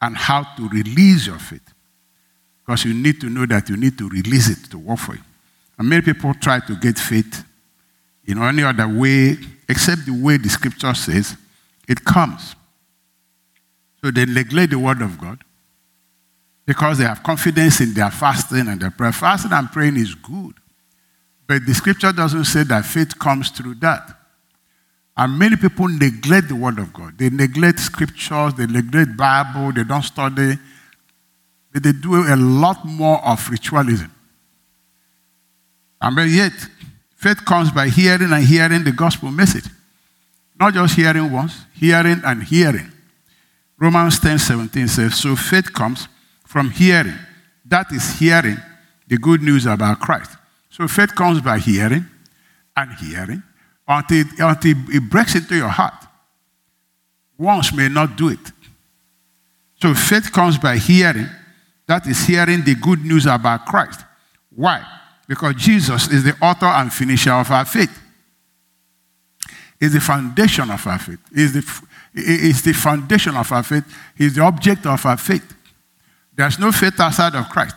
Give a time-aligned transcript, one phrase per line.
[0.00, 1.74] and how to release your faith.
[2.64, 5.22] Because you need to know that you need to release it to work for you.
[5.78, 7.44] And many people try to get faith
[8.26, 9.36] in any other way
[9.68, 11.36] except the way the scripture says
[11.88, 12.54] it comes.
[14.02, 15.42] So they neglect the word of God
[16.66, 19.12] because they have confidence in their fasting and their prayer.
[19.12, 20.54] Fasting and praying is good.
[21.46, 24.19] But the scripture doesn't say that faith comes through that.
[25.20, 27.18] And many people neglect the word of God.
[27.18, 30.58] They neglect scriptures, they neglect Bible, they don't study.
[31.74, 34.10] They do a lot more of ritualism.
[36.00, 36.54] And yet,
[37.16, 39.66] faith comes by hearing and hearing the gospel message.
[40.58, 42.90] Not just hearing once, hearing and hearing.
[43.78, 46.08] Romans 10 17 says, So faith comes
[46.46, 47.18] from hearing.
[47.66, 48.56] That is hearing
[49.06, 50.30] the good news about Christ.
[50.70, 52.06] So faith comes by hearing
[52.74, 53.42] and hearing
[53.90, 56.06] until, until it breaks into your heart.
[57.36, 58.52] Once may not do it.
[59.82, 61.26] So faith comes by hearing.
[61.86, 64.04] That is hearing the good news about Christ.
[64.54, 64.86] Why?
[65.26, 67.90] Because Jesus is the author and finisher of our faith.
[69.80, 71.18] Is the foundation of our faith.
[71.32, 73.84] Is the, is the foundation of our faith.
[74.16, 75.56] He's the object of our faith.
[76.36, 77.76] There's no faith outside of Christ.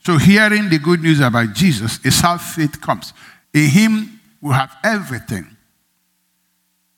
[0.00, 3.12] So hearing the good news about Jesus is how faith comes.
[3.52, 4.15] In him
[4.46, 5.44] we have everything.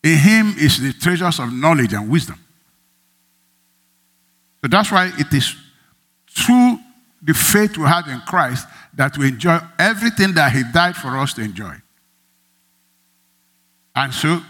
[0.03, 2.39] In him is the treasures of knowledge and wisdom.
[4.61, 5.57] So that's why it is
[6.31, 6.79] through
[7.23, 11.33] the faith we have in Christ that we enjoy everything that he died for us
[11.35, 11.75] to enjoy.
[13.97, 14.41] And so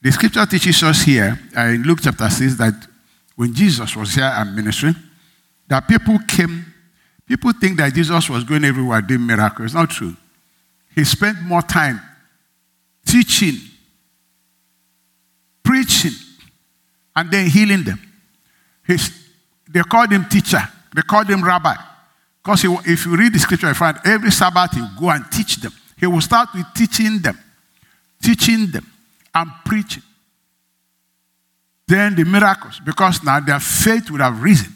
[0.00, 2.86] the scripture teaches us here uh, in Luke chapter 6 that
[3.36, 4.94] when Jesus was here and ministering,
[5.68, 6.64] that people came,
[7.26, 9.66] people think that Jesus was going everywhere doing miracles.
[9.66, 10.16] It's not true.
[10.94, 12.00] He spent more time
[13.06, 13.56] teaching,
[15.62, 16.12] preaching,
[17.14, 18.00] and then healing them.
[18.86, 19.10] He's,
[19.68, 20.62] they called him teacher,
[20.94, 21.74] they called him rabbi.
[22.42, 25.56] Because if you read the scripture, you find every Sabbath he will go and teach
[25.56, 25.72] them.
[25.98, 27.38] He will start with teaching them,
[28.22, 28.86] teaching them,
[29.34, 30.02] and preaching.
[31.86, 34.72] Then the miracles, because now their faith would have risen.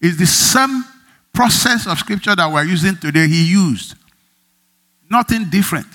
[0.00, 0.84] It's the same
[1.32, 3.94] process of scripture that we're using today, he used.
[5.10, 5.86] Nothing different.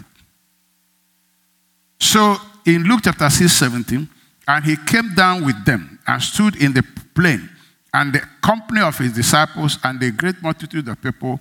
[2.00, 4.10] So in Luke chapter 6, 17,
[4.48, 6.84] and he came down with them and stood in the
[7.16, 7.50] plain,
[7.94, 11.40] and the company of his disciples and the great multitude of people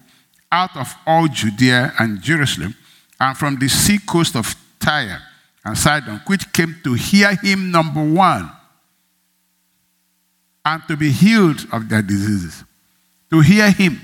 [0.53, 2.75] out of all Judea and Jerusalem,
[3.21, 5.21] and from the sea coast of Tyre
[5.65, 8.51] and Sidon, which came to hear him, number one,
[10.65, 12.65] and to be healed of their diseases.
[13.31, 14.01] To hear him.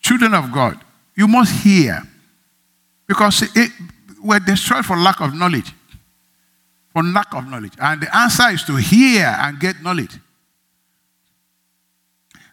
[0.00, 0.78] Children of God,
[1.16, 2.02] you must hear.
[3.06, 3.70] Because it,
[4.22, 5.72] we're destroyed for lack of knowledge.
[6.92, 7.74] For lack of knowledge.
[7.78, 10.18] And the answer is to hear and get knowledge.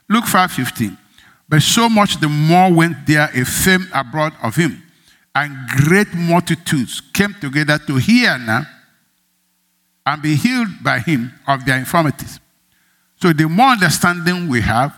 [0.10, 0.98] Luke 5:15.
[1.48, 4.82] But so much the more went there a fame abroad of him,
[5.36, 8.66] and great multitudes came together to hear now
[10.06, 12.40] and be healed by him of their infirmities.
[13.18, 14.94] So the more understanding we have,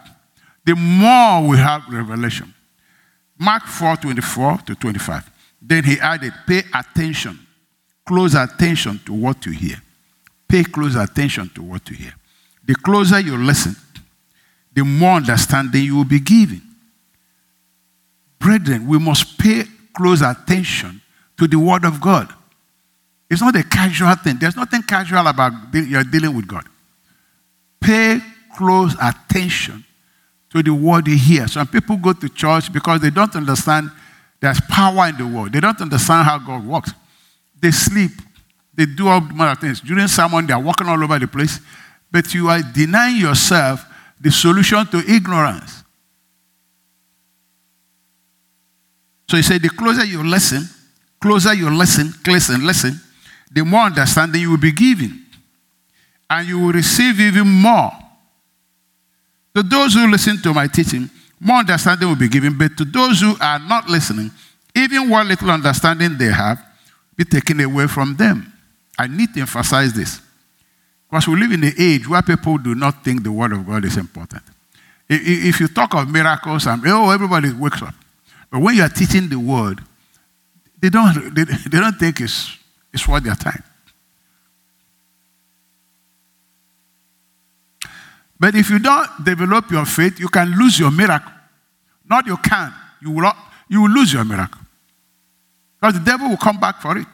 [0.65, 2.53] the more we have revelation.
[3.37, 5.29] Mark 4 24 to 25.
[5.65, 7.39] Then he added, Pay attention,
[8.05, 9.81] close attention to what you hear.
[10.47, 12.13] Pay close attention to what you hear.
[12.65, 13.75] The closer you listen,
[14.73, 16.61] the more understanding you will be given.
[18.39, 19.63] Brethren, we must pay
[19.95, 21.01] close attention
[21.37, 22.33] to the Word of God.
[23.29, 24.37] It's not a casual thing.
[24.37, 26.65] There's nothing casual about you're dealing with God.
[27.79, 28.19] Pay
[28.55, 29.83] close attention
[30.51, 31.47] to the word you hear.
[31.47, 33.89] Some people go to church because they don't understand
[34.43, 35.53] there's power in the world.
[35.53, 36.91] They don't understand how God works.
[37.61, 38.11] They sleep.
[38.73, 39.79] They do all manner of things.
[39.79, 41.61] During sermon, they are walking all over the place.
[42.11, 43.85] But you are denying yourself
[44.19, 45.85] the solution to ignorance.
[49.29, 50.67] So he said, the closer you listen,
[51.21, 52.99] closer you listen, listen, listen,
[53.49, 55.25] the more understanding you will be given.
[56.29, 57.93] And you will receive even more.
[59.55, 61.09] To those who listen to my teaching,
[61.43, 62.57] more understanding will be given.
[62.57, 64.31] But to those who are not listening,
[64.75, 66.63] even what little understanding they have,
[67.15, 68.51] be taken away from them.
[68.97, 70.21] I need to emphasize this.
[71.09, 73.85] Because we live in an age where people do not think the Word of God
[73.85, 74.41] is important.
[75.09, 77.93] If you talk of miracles, and oh, everybody wakes up.
[78.49, 79.81] But when you are teaching the Word,
[80.79, 82.57] they don't, they, they don't think it's,
[82.93, 83.63] it's worth their time.
[88.39, 91.32] But if you don't develop your faith, you can lose your miracle.
[92.13, 92.71] Not you can.
[93.01, 93.31] You will,
[93.67, 94.61] you will lose your miracle.
[95.81, 97.07] Because the devil will come back for it.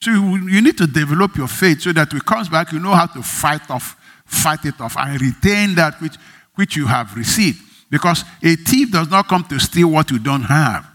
[0.00, 2.78] So you, you need to develop your faith so that when it comes back, you
[2.78, 6.14] know how to fight off, fight it off, and retain that which,
[6.54, 7.58] which you have received.
[7.90, 10.86] Because a thief does not come to steal what you don't have.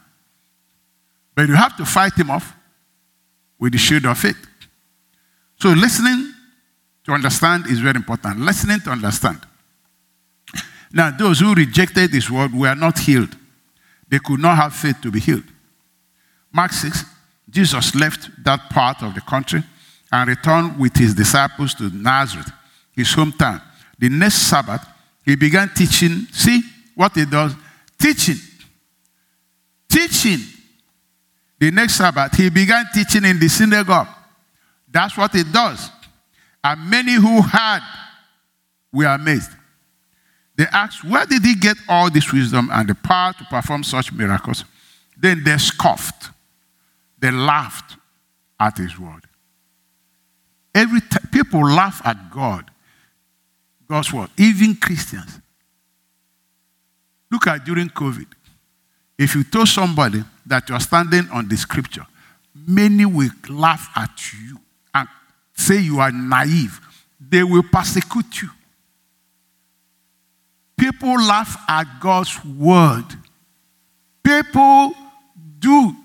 [1.36, 2.56] But you have to fight him off
[3.60, 4.38] with the shield of faith.
[5.60, 6.34] So listening
[7.04, 8.40] to understand is very important.
[8.40, 9.42] Listening to understand.
[10.96, 13.36] Now, those who rejected this word were not healed.
[14.08, 15.44] They could not have faith to be healed.
[16.54, 17.04] Mark 6,
[17.50, 19.62] Jesus left that part of the country
[20.10, 22.50] and returned with his disciples to Nazareth,
[22.94, 23.62] his hometown.
[24.00, 24.88] The next Sabbath,
[25.26, 26.28] he began teaching.
[26.32, 26.62] See
[26.96, 27.54] what he does?
[28.00, 28.38] Teaching.
[29.90, 30.40] Teaching.
[31.60, 34.08] The next Sabbath, he began teaching in the synagogue.
[34.90, 35.90] That's what he does.
[36.64, 37.82] And many who heard
[38.94, 39.52] were amazed.
[40.58, 44.14] They asked, Where did he get all this wisdom and the power to perform such
[44.14, 44.64] miracles?
[45.18, 46.30] Then they scoffed.
[47.20, 47.98] They laughed
[48.60, 49.24] at his word.
[50.74, 52.70] Every time people laugh at God.
[53.88, 55.40] God's word, even Christians.
[57.32, 58.26] Look at during COVID.
[59.18, 62.06] If you told somebody that you are standing on the scripture,
[62.54, 64.60] many will laugh at you
[64.94, 65.08] and
[65.54, 66.80] say you are naive.
[67.20, 68.50] They will persecute you.
[70.78, 73.06] People laugh at God's word.
[74.24, 74.94] People
[75.60, 75.96] do.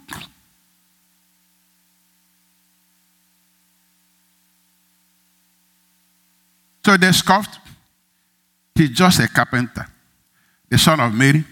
[6.85, 7.59] So they scoffed.
[8.75, 9.87] He's just a carpenter,
[10.71, 11.45] the son of Mary,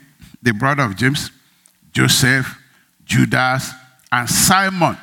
[0.42, 1.30] the brother of James,
[1.92, 2.58] Joseph,
[3.04, 3.70] Judas,
[4.10, 4.96] and Simon.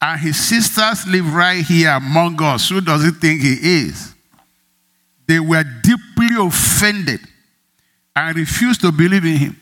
[0.00, 2.70] And his sisters live right here among us.
[2.70, 3.52] Who does he think he
[3.82, 4.09] is?
[5.30, 7.20] They were deeply offended
[8.16, 9.60] and refused to believe in him.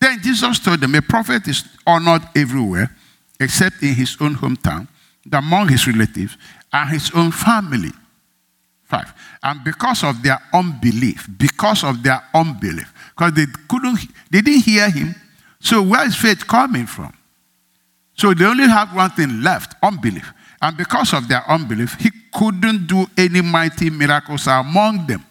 [0.00, 2.90] Then Jesus told them, A prophet is honored everywhere
[3.38, 4.88] except in his own hometown,
[5.30, 6.38] among his relatives,
[6.72, 7.90] and his own family.
[8.84, 9.12] Five.
[9.42, 13.98] And because of their unbelief, because of their unbelief, because they couldn't,
[14.30, 15.14] they didn't hear him.
[15.60, 17.12] So where is faith coming from?
[18.14, 20.32] So they only have one thing left unbelief.
[20.62, 25.24] And because of their unbelief, he couldn't do any mighty miracles among them.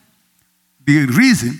[0.83, 1.59] The reason,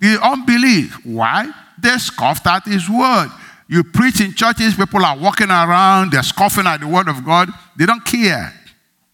[0.00, 0.98] the unbelief.
[1.06, 1.50] Why?
[1.80, 3.30] They scoffed at his word.
[3.68, 7.48] You preach in churches, people are walking around, they're scoffing at the word of God.
[7.76, 8.52] They don't care.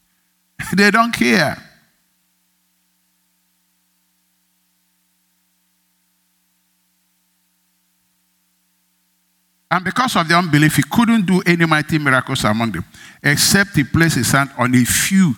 [0.76, 1.56] they don't care.
[9.70, 12.84] And because of the unbelief, he couldn't do any mighty miracles among them,
[13.22, 15.36] except he placed his hand on a few,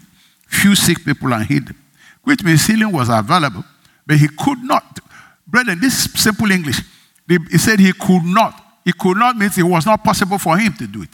[0.53, 1.77] few sick people and healed them.
[2.23, 3.65] Which means healing was available,
[4.07, 5.01] but he could not.
[5.47, 6.81] Brethren, this simple English,
[7.27, 8.59] he said he could not.
[8.85, 11.11] He could not means it was not possible for him to do it.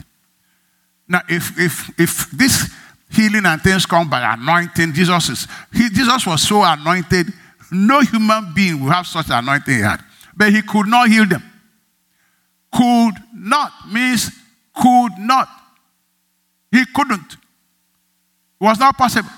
[1.06, 2.70] Now, if if if this
[3.10, 7.32] healing and things come by anointing, Jesus is he, Jesus was so anointed,
[7.70, 10.02] no human being will have such anointing he had.
[10.36, 11.42] But he could not heal them.
[12.70, 14.30] Could not means
[14.74, 15.48] could not.
[16.70, 17.36] He couldn't.
[18.60, 19.30] Was not possible.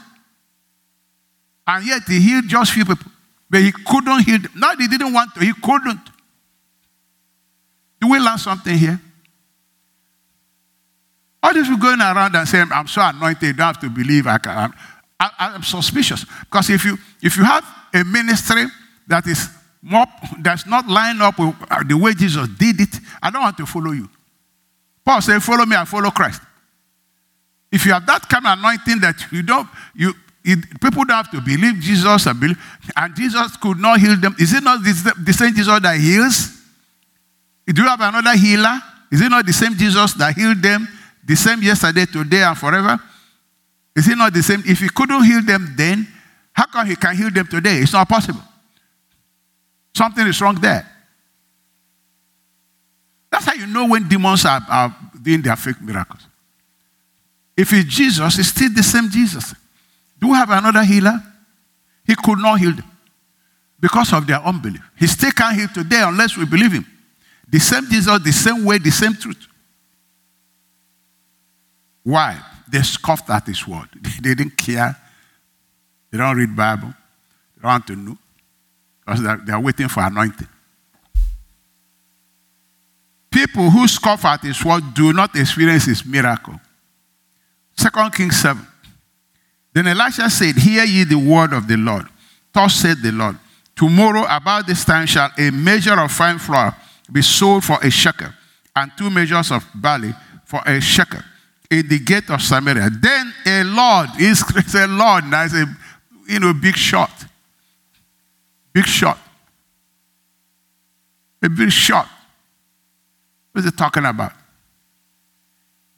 [1.66, 3.10] And yet he healed just few people.
[3.48, 4.52] But he couldn't heal them.
[4.56, 6.00] Not he didn't want to, he couldn't.
[8.00, 9.00] Do we learn something here?
[11.42, 14.26] All these people going around and saying, I'm so anointed, you don't have to believe
[14.26, 14.72] I can.
[15.18, 16.24] I'm, I'm suspicious.
[16.40, 18.64] Because if you if you have a ministry
[19.06, 19.48] that is
[19.82, 20.06] more,
[20.38, 23.66] that's not lined up with uh, the way Jesus did it, I don't want to
[23.66, 24.08] follow you.
[25.04, 26.42] Paul said, Follow me, I follow Christ.
[27.70, 30.12] If you have that kind of anointing that you don't, you
[30.42, 32.58] it, people don't have to believe Jesus and believe,
[32.96, 34.34] and Jesus could not heal them.
[34.38, 36.58] Is it not the, same Jesus that heals?
[37.66, 38.80] Do you have another healer?
[39.12, 40.88] Is it not the same Jesus that healed them,
[41.24, 42.98] the same yesterday, today, and forever?
[43.94, 44.62] Is it not the same?
[44.66, 46.08] If he couldn't heal them then,
[46.52, 47.78] how come he can heal them today?
[47.78, 48.42] It's not possible.
[49.94, 50.88] Something is wrong there.
[53.30, 56.26] That's how you know when demons are, are doing their fake miracles.
[57.60, 59.54] If it's Jesus, it's still the same Jesus.
[60.18, 61.22] Do we have another healer?
[62.06, 62.90] He could not heal them
[63.78, 64.80] because of their unbelief.
[64.98, 66.86] He still can't heal today unless we believe him.
[67.46, 69.46] The same Jesus, the same way, the same truth.
[72.02, 72.40] Why?
[72.66, 73.90] They scoffed at his word.
[74.22, 74.96] They didn't care.
[76.10, 76.94] They don't read Bible.
[77.56, 78.18] They don't want to know.
[79.04, 80.48] Because they're, they're waiting for anointing.
[83.30, 86.58] People who scoff at his word do not experience his miracle.
[87.80, 88.66] Second Kings 7.
[89.72, 92.06] Then Elisha said, Hear ye the word of the Lord.
[92.52, 93.38] Thus said the Lord,
[93.74, 96.76] Tomorrow about this time shall a measure of fine flour
[97.10, 98.28] be sold for a shekel,
[98.76, 100.12] and two measures of barley
[100.44, 101.20] for a shekel
[101.70, 102.90] in the gate of Samaria.
[102.90, 104.42] Then a Lord, is
[104.74, 105.64] a Lord, now it's a
[106.28, 107.10] you know, big shot.
[108.74, 109.18] Big shot.
[111.42, 112.06] A big shot.
[113.52, 114.32] What is he talking about?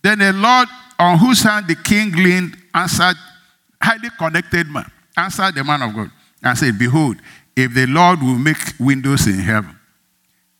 [0.00, 0.68] Then a Lord
[1.02, 3.16] on whose hand the king leaned answered,
[3.80, 6.10] highly connected man, answered the man of God
[6.42, 7.16] and said, Behold,
[7.56, 9.76] if the Lord will make windows in heaven,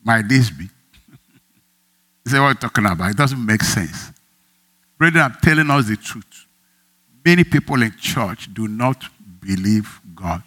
[0.02, 0.64] might this be?
[2.24, 3.10] he said, What are you talking about?
[3.10, 4.10] It doesn't make sense.
[4.98, 6.46] Brethren, I'm telling us the truth.
[7.24, 9.04] Many people in church do not
[9.40, 10.42] believe God.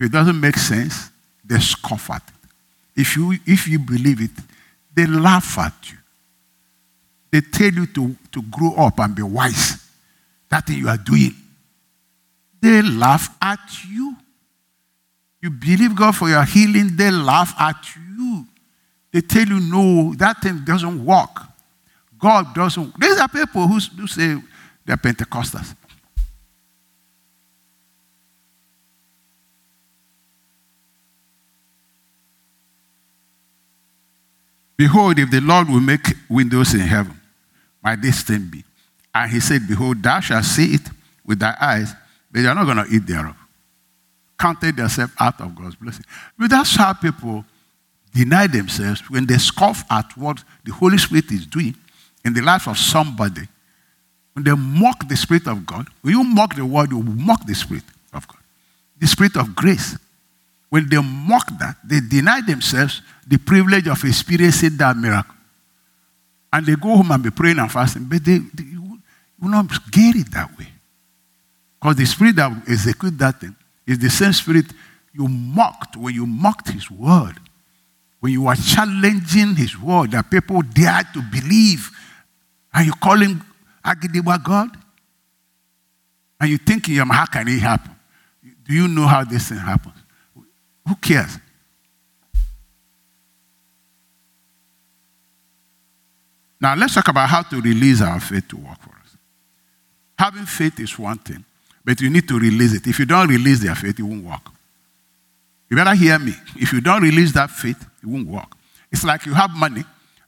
[0.00, 1.10] If it doesn't make sense,
[1.44, 3.00] they scoff at it.
[3.00, 4.30] If you, if you believe it,
[4.94, 5.98] they laugh at you.
[7.32, 9.82] They tell you to, to grow up and be wise.
[10.50, 11.34] That thing you are doing.
[12.60, 13.58] They laugh at
[13.88, 14.14] you.
[15.40, 18.46] You believe God for your healing, they laugh at you.
[19.10, 21.42] They tell you, no, that thing doesn't work.
[22.18, 22.98] God doesn't.
[23.00, 24.36] These are people who, who say
[24.84, 25.74] they're Pentecostals.
[34.76, 37.20] Behold, if the Lord will make windows in heaven,
[37.82, 38.64] might this thing be?
[39.14, 40.88] And he said, Behold, thou shalt see it
[41.24, 41.92] with thy eyes,
[42.30, 43.36] but you're not going to eat thereof.
[44.38, 46.04] Counted themselves out of God's blessing.
[46.38, 47.44] But that's how people
[48.14, 51.74] deny themselves when they scoff at what the Holy Spirit is doing
[52.24, 53.42] in the life of somebody.
[54.32, 57.54] When they mock the Spirit of God, when you mock the word, you mock the
[57.54, 58.38] Spirit of God.
[58.98, 59.96] The Spirit of grace.
[60.70, 65.34] When they mock that, they deny themselves the privilege of experiencing that miracle.
[66.52, 68.64] And they go home and be praying and fasting, but they, they
[69.40, 70.68] will not get it that way.
[71.80, 73.56] Because the spirit that execute that thing
[73.86, 74.66] is the same spirit
[75.12, 77.34] you mocked when you mocked his word.
[78.20, 81.90] When you were challenging his word that people dared to believe.
[82.72, 83.42] And you call him
[83.84, 84.70] Agidiwa God?
[86.40, 87.94] And you think in your how can it happen?
[88.64, 89.96] Do you know how this thing happens?
[90.86, 91.38] Who cares?
[96.62, 99.16] Now, let's talk about how to release our faith to work for us.
[100.16, 101.44] Having faith is one thing,
[101.84, 102.86] but you need to release it.
[102.86, 104.48] If you don't release their faith, it won't work.
[105.68, 106.32] You better hear me.
[106.54, 108.46] If you don't release that faith, it won't work.
[108.92, 109.82] It's like you have money,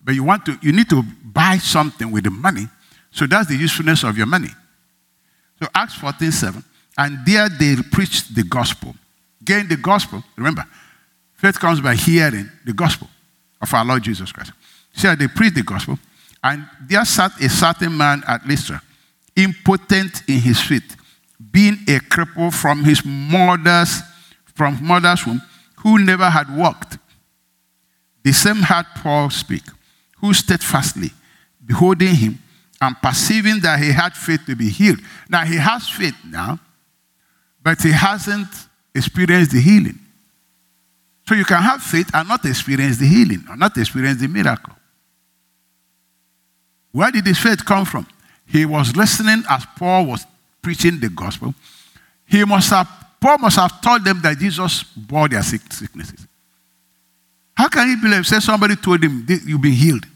[0.05, 2.67] but you want to, you need to buy something with the money.
[3.13, 4.51] So that's the usefulness of your money.
[5.63, 6.65] So Acts 14, 7.
[6.99, 8.97] And there they preached the gospel.
[9.45, 10.25] Gain the gospel.
[10.35, 10.65] Remember,
[11.37, 13.09] faith comes by hearing the gospel
[13.63, 14.51] of our Lord Jesus Christ.
[14.95, 15.97] So they preached the gospel.
[16.45, 18.81] And there sat a certain man at Lystra, uh,
[19.35, 20.85] impotent in his feet,
[21.51, 24.03] being a cripple from his mother's
[24.55, 25.43] from mother's womb,
[25.79, 26.99] who never had walked.
[28.23, 29.63] The same had Paul speak,
[30.19, 31.11] who steadfastly,
[31.65, 32.39] beholding him
[32.81, 35.01] and perceiving that he had faith to be healed.
[35.29, 36.61] Now he has faith now,
[37.63, 38.49] but he hasn't
[38.95, 39.99] experienced the healing.
[41.27, 44.75] So you can have faith and not experience the healing, or not experience the miracle.
[46.95, 48.07] Where did his faith come from?
[48.47, 50.25] He was listening as Paul was
[50.63, 51.53] preaching the gospel.
[52.25, 52.89] He must have,
[53.21, 56.25] Paul must have told them that Jesus bore their sicknesses.
[57.57, 58.25] How can he believe?
[58.25, 60.07] Say somebody told him, You've been healed.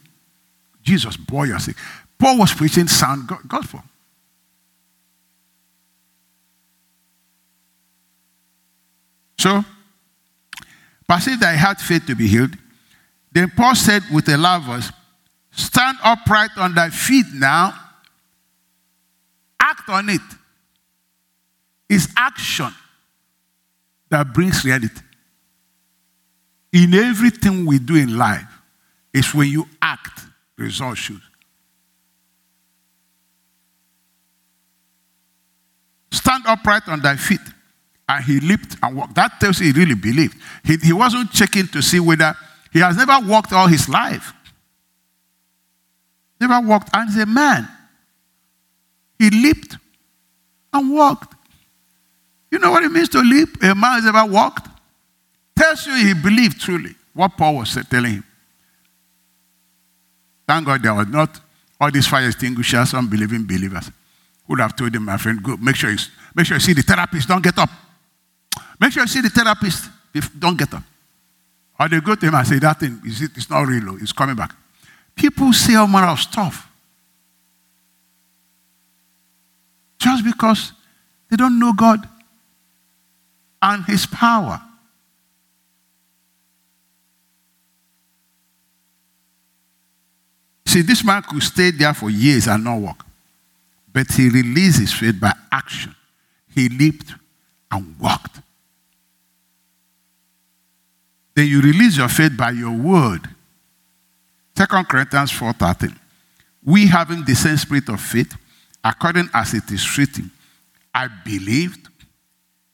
[0.80, 1.75] Jesus bore your sick.
[2.16, 3.82] Paul was preaching sound gospel.
[9.37, 9.64] So,
[11.08, 12.56] perceived that he had faith to be healed.
[13.32, 14.92] Then Paul said with a loud voice,
[15.58, 17.74] Stand upright on thy feet now.
[19.58, 20.20] Act on it.
[21.88, 22.72] It's action
[24.08, 25.02] that brings reality.
[26.72, 28.46] In everything we do in life,
[29.12, 30.20] it's when you act,
[30.56, 31.20] results should.
[36.12, 37.40] Stand upright on thy feet.
[38.08, 39.16] And he leaped and walked.
[39.16, 40.40] That tells you he really believed.
[40.64, 42.36] He, he wasn't checking to see whether
[42.72, 44.32] he has never walked all his life.
[46.40, 46.90] Never walked.
[46.95, 47.68] And he's a man.
[49.18, 49.76] He leaped
[50.73, 51.35] and walked.
[52.50, 53.62] You know what it means to leap?
[53.62, 54.68] A man has ever walked.
[55.57, 58.25] Tells you he believed truly what Paul was telling him.
[60.47, 61.40] Thank God there was not
[61.80, 63.90] all these fire extinguishers, unbelieving believers
[64.49, 65.99] would have told him, my friend, go, make sure you,
[66.35, 67.68] make sure you see the therapist, don't get up.
[68.80, 69.90] Make sure you see the therapist,
[70.38, 70.83] don't get up.
[71.78, 73.99] Or they go to him and say, that thing, is it, it's not real, oh,
[74.00, 74.54] it's coming back.
[75.18, 76.70] People say all manner of stuff.
[79.98, 80.72] Just because
[81.28, 82.08] they don't know God
[83.60, 84.62] and His power.
[90.64, 93.06] See, this man could stay there for years and not walk.
[93.92, 95.94] But he released his faith by action.
[96.54, 97.14] He leaped
[97.72, 98.40] and walked.
[101.34, 103.28] Then you release your faith by your word.
[104.58, 105.94] 2 Corinthians 4:13.
[106.64, 108.36] We having the same spirit of faith,
[108.82, 110.32] according as it is written,
[110.92, 111.88] I believed,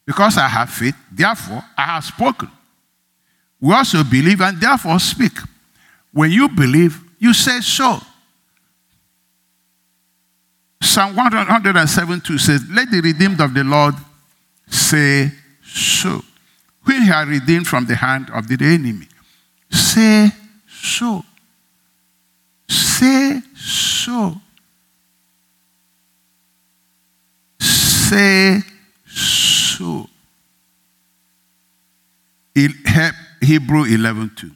[0.06, 2.50] because I have faith, therefore I have spoken.
[3.60, 5.32] We also believe and therefore speak.
[6.10, 8.00] When you believe, you say so.
[10.80, 13.94] Psalm 107 2 says, Let the redeemed of the Lord
[14.68, 16.22] say so.
[16.84, 19.08] When he are redeemed from the hand of the enemy,
[19.70, 20.30] say
[20.66, 21.24] so.
[22.98, 24.36] Say so.
[27.58, 28.60] Say
[29.06, 30.08] so.
[33.40, 34.50] Hebrew 11 2.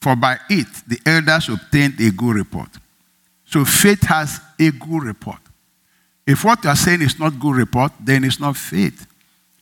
[0.00, 2.68] For by it the elders obtained a good report.
[3.44, 5.40] So faith has a good report.
[6.24, 9.06] If what you are saying is not good report, then it's not faith.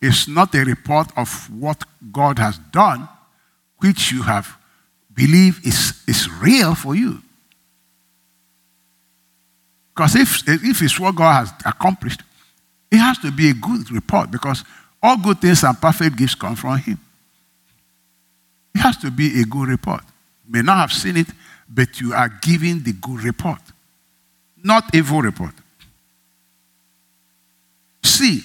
[0.02, 3.08] It's not a report of what God has done,
[3.78, 4.54] which you have
[5.14, 7.22] believed is, is real for you.
[9.98, 12.22] Because if, if it's what God has accomplished,
[12.88, 14.62] it has to be a good report because
[15.02, 17.00] all good things and perfect gifts come from Him.
[18.76, 20.02] It has to be a good report.
[20.46, 21.26] You may not have seen it,
[21.68, 23.58] but you are giving the good report,
[24.62, 25.54] not a evil report.
[28.04, 28.42] See,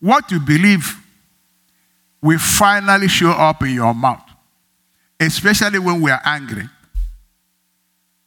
[0.00, 0.96] what you believe
[2.20, 4.28] will finally show up in your mouth,
[5.20, 6.68] especially when we are angry.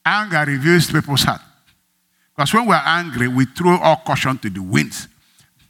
[0.05, 1.41] Anger reveals people's heart.
[2.35, 5.07] Because when we're angry, we throw all caution to the winds.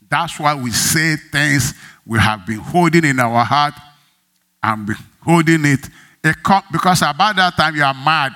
[0.10, 1.74] That's why we say things
[2.06, 3.74] we have been holding in our heart
[4.62, 4.90] and
[5.22, 5.90] holding it.
[6.22, 8.34] because about that time you are mad.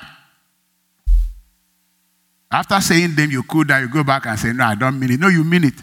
[2.52, 5.12] After saying them, you could, and you go back and say, No, I don't mean
[5.12, 5.20] it.
[5.20, 5.74] No, you mean it.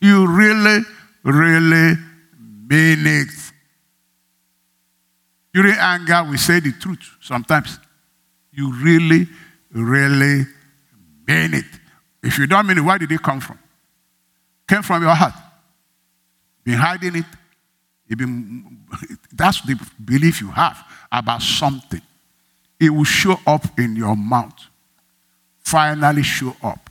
[0.00, 0.80] You really,
[1.22, 1.94] really
[2.68, 3.28] mean it.
[5.54, 7.78] During anger, we say the truth sometimes.
[8.52, 9.28] You really,
[9.70, 10.44] really
[11.26, 11.64] mean it.
[12.22, 13.58] If you don't mean it, where did it come from?
[14.68, 15.34] Came from your heart.
[16.64, 17.24] Been hiding it.
[18.06, 18.78] You've been,
[19.32, 20.78] that's the belief you have
[21.10, 22.02] about something.
[22.78, 24.58] It will show up in your mouth.
[25.60, 26.90] Finally show up.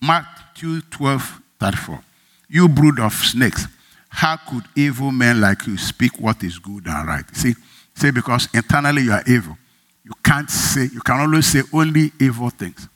[0.00, 2.00] Matthew 12, 34.
[2.48, 3.66] You brood of snakes,
[4.08, 7.24] how could evil men like you speak what is good and right?
[7.36, 7.54] See,
[7.94, 9.58] say because internally you are evil.
[10.06, 12.88] You can't say, you can only say only evil things.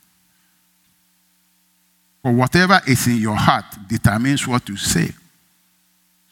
[2.23, 5.11] For whatever is in your heart determines what you say.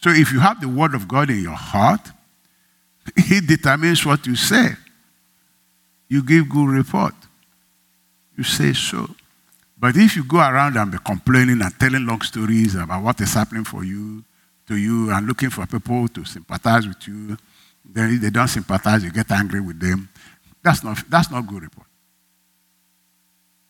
[0.01, 2.13] So if you have the word of God in your heart,
[3.17, 4.69] it determines what you say.
[6.09, 7.15] You give good report.
[8.37, 9.11] You say so.
[9.77, 13.35] But if you go around and be complaining and telling long stories about what is
[13.35, 14.23] happening for you,
[14.69, 17.37] to you, and looking for people to sympathize with you,
[17.85, 20.09] then if they don't sympathize, you get angry with them.
[20.69, 21.87] That's not, that's not good report.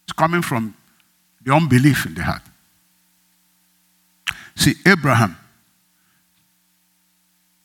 [0.03, 0.75] It's coming from
[1.41, 2.43] the unbelief in the heart.
[4.57, 5.37] See, Abraham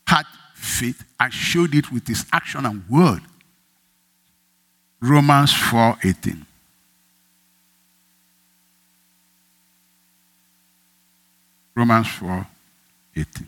[0.05, 3.21] had faith and showed it with his action and word.
[5.01, 6.45] Romans 4:18.
[11.73, 13.47] Romans 4:18.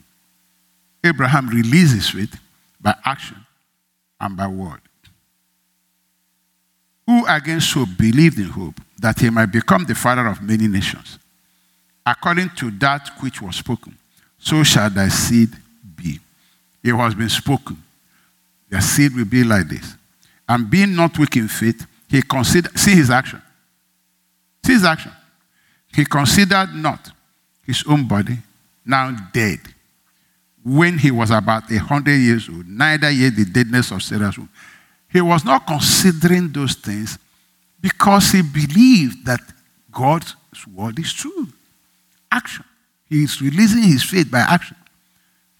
[1.04, 2.39] Abraham releases faith
[2.82, 3.45] by action
[4.19, 4.82] and by word
[7.06, 11.20] who against hope believed in hope that he might become the father of many nations,
[12.06, 13.96] according to that which was spoken.
[14.39, 15.50] So shall thy seed
[15.96, 16.20] be.
[16.84, 17.82] It has been spoken.
[18.70, 19.96] Their seed will be like this.
[20.48, 23.41] And being not weak in faith, he considered, see his action.
[24.63, 25.12] See his action.
[25.94, 27.12] He considered not
[27.65, 28.38] his own body
[28.86, 29.60] now dead
[30.63, 34.50] when he was about a hundred years old, neither yet the deadness of Sarah's womb.
[35.15, 37.17] He was not considering those things
[37.80, 39.39] because he believed that
[39.89, 40.36] God's
[40.75, 41.47] word is true.
[42.30, 42.65] Action.
[43.08, 44.75] He is releasing his faith by action.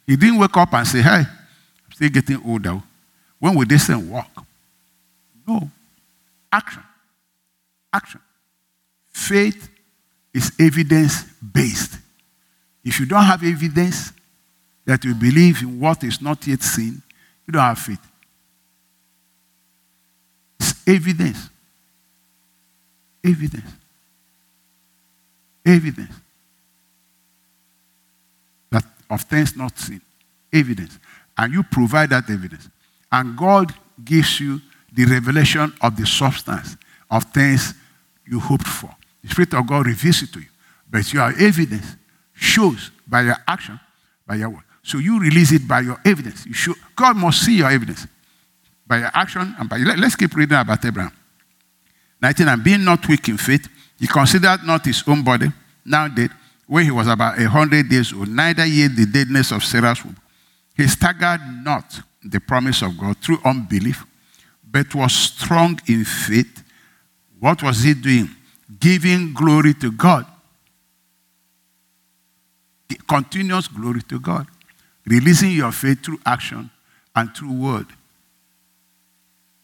[0.06, 2.84] He didn't wake up and say, Hey, I'm still getting older.
[3.40, 4.28] When will this thing work?
[5.48, 5.72] No.
[6.52, 6.84] Action.
[7.94, 8.20] Action.
[9.08, 9.70] Faith
[10.34, 11.98] is evidence based.
[12.84, 14.12] If you don't have evidence
[14.84, 17.02] that you believe in what is not yet seen,
[17.48, 18.06] you don't have faith.
[20.88, 21.50] Evidence.
[23.24, 23.72] Evidence.
[25.66, 26.14] Evidence.
[28.72, 30.02] That of things not seen.
[30.54, 31.00] Evidence.
[31.38, 32.70] And you provide that evidence.
[33.12, 34.62] And God gives you
[34.94, 36.78] the revelation of the substance
[37.10, 37.74] of things
[38.28, 38.94] you hoped for.
[39.24, 40.48] The Spirit of God reveals it to you.
[40.90, 41.96] But your evidence
[42.34, 43.80] shows by your action,
[44.28, 44.64] by your word.
[44.84, 46.46] So you release it by your evidence.
[46.46, 48.06] You show, God must see your evidence
[48.88, 51.12] by your action and by let, us keep reading about Abraham.
[52.22, 53.68] 19 and being not weak in faith,
[54.00, 55.52] he considered not his own body,
[55.86, 56.32] now dead,
[56.68, 60.18] when he was about a hundred years old, neither yet the deadness of Sarah's womb.
[60.76, 64.06] He staggered not the promise of God through unbelief,
[64.70, 66.64] but was strong in faith.
[67.40, 68.30] What was he doing?
[68.80, 70.26] Giving glory to God.
[73.08, 74.48] Continuous glory to God.
[75.06, 76.70] Releasing your faith through action
[77.16, 77.88] and through word.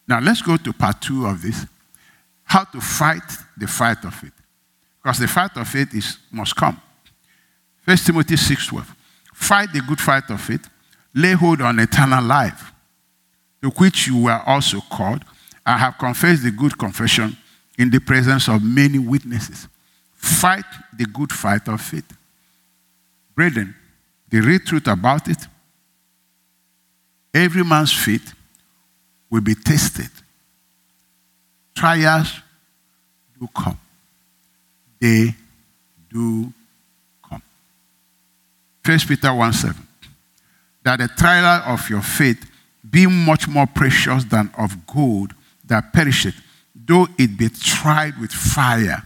[0.06, 1.66] Now let's go to part two of this.
[2.44, 3.22] How to fight
[3.56, 4.32] the fight of faith.
[5.02, 6.80] Because the fight of faith is, must come.
[7.84, 8.84] 1 Timothy 6:12.
[9.34, 10.68] Fight the good fight of faith,
[11.14, 12.72] lay hold on eternal life,
[13.60, 15.24] to which you were also called,
[15.66, 17.36] and have confessed the good confession
[17.78, 19.66] in the presence of many witnesses.
[20.14, 20.64] Fight
[20.96, 22.16] the good fight of faith.
[23.34, 23.74] Brethren,
[24.28, 25.48] the real truth about it,
[27.34, 28.34] every man's faith
[29.32, 30.10] will be tested.
[31.74, 32.40] Trials
[33.40, 33.78] do come.
[35.00, 35.34] They
[36.12, 36.52] do
[37.26, 37.42] come.
[38.84, 39.88] First Peter 1 7.
[40.84, 42.46] That the trial of your faith
[42.88, 45.32] be much more precious than of gold
[45.64, 46.34] that perisheth,
[46.74, 49.02] though it be tried with fire,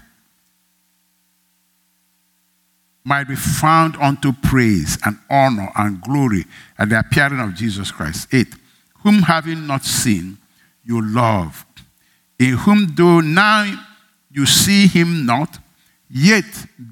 [3.05, 6.45] might be found unto praise and honor and glory
[6.77, 8.27] at the appearing of Jesus Christ.
[8.33, 8.49] 8.
[9.07, 10.37] Whom having not seen,
[10.85, 11.65] you love,
[12.41, 13.73] in whom though now
[14.33, 15.61] you see him not,
[16.11, 16.45] yet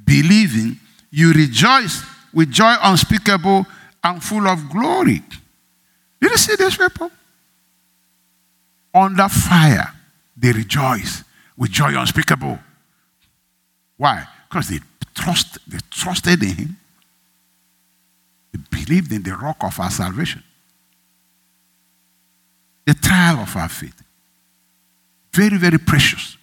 [0.06, 0.78] believing,
[1.10, 3.66] you rejoice with joy unspeakable
[4.04, 5.22] and full of glory.
[6.20, 7.10] Did you see these people?
[8.94, 9.92] Under fire,
[10.36, 11.24] they rejoice
[11.56, 12.60] with joy unspeakable.
[13.96, 14.24] Why?
[14.48, 14.78] Because they
[15.16, 16.76] trust, they trusted in him.
[18.52, 20.44] They believed in the rock of our salvation.
[22.86, 24.02] The trial of our faith.
[25.32, 26.36] Very, very precious.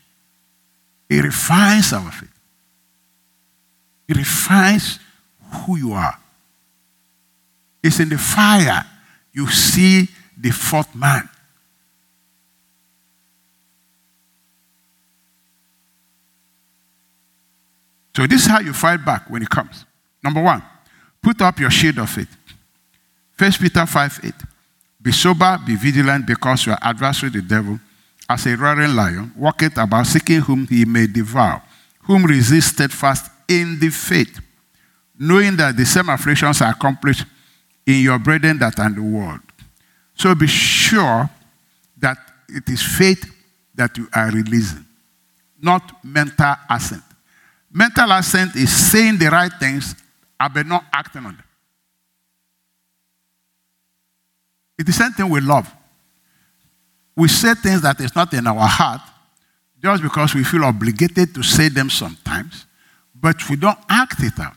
[1.10, 2.30] It refines our faith.
[4.08, 5.00] It refines
[5.52, 6.18] who you are.
[7.84, 8.86] It's in the fire
[9.34, 11.30] you see the fourth man.
[18.16, 19.86] So this is how you fight back when it comes.
[20.24, 20.62] Number one,
[21.22, 22.36] put up your shield of faith.
[23.32, 24.34] First Peter 5 8.
[25.02, 27.80] Be sober, be vigilant, because your adversary, the devil,
[28.30, 31.62] as a roaring lion, walketh about seeking whom he may devour,
[32.02, 34.40] whom resist steadfast in the faith
[35.22, 37.26] knowing that the same afflictions are accomplished
[37.86, 39.40] in your brethren that are in the world.
[40.16, 41.30] So be sure
[42.00, 42.18] that
[42.50, 43.32] it is faith
[43.76, 44.84] that you are releasing,
[45.62, 47.04] not mental assent.
[47.72, 49.96] Mental assent is saying the right things
[50.40, 51.44] but not acting on them.
[54.82, 55.72] It's the same thing with love.
[57.16, 59.02] We say things that is not in our heart
[59.82, 62.66] just because we feel obligated to say them sometimes,
[63.14, 64.56] but we don't act it out.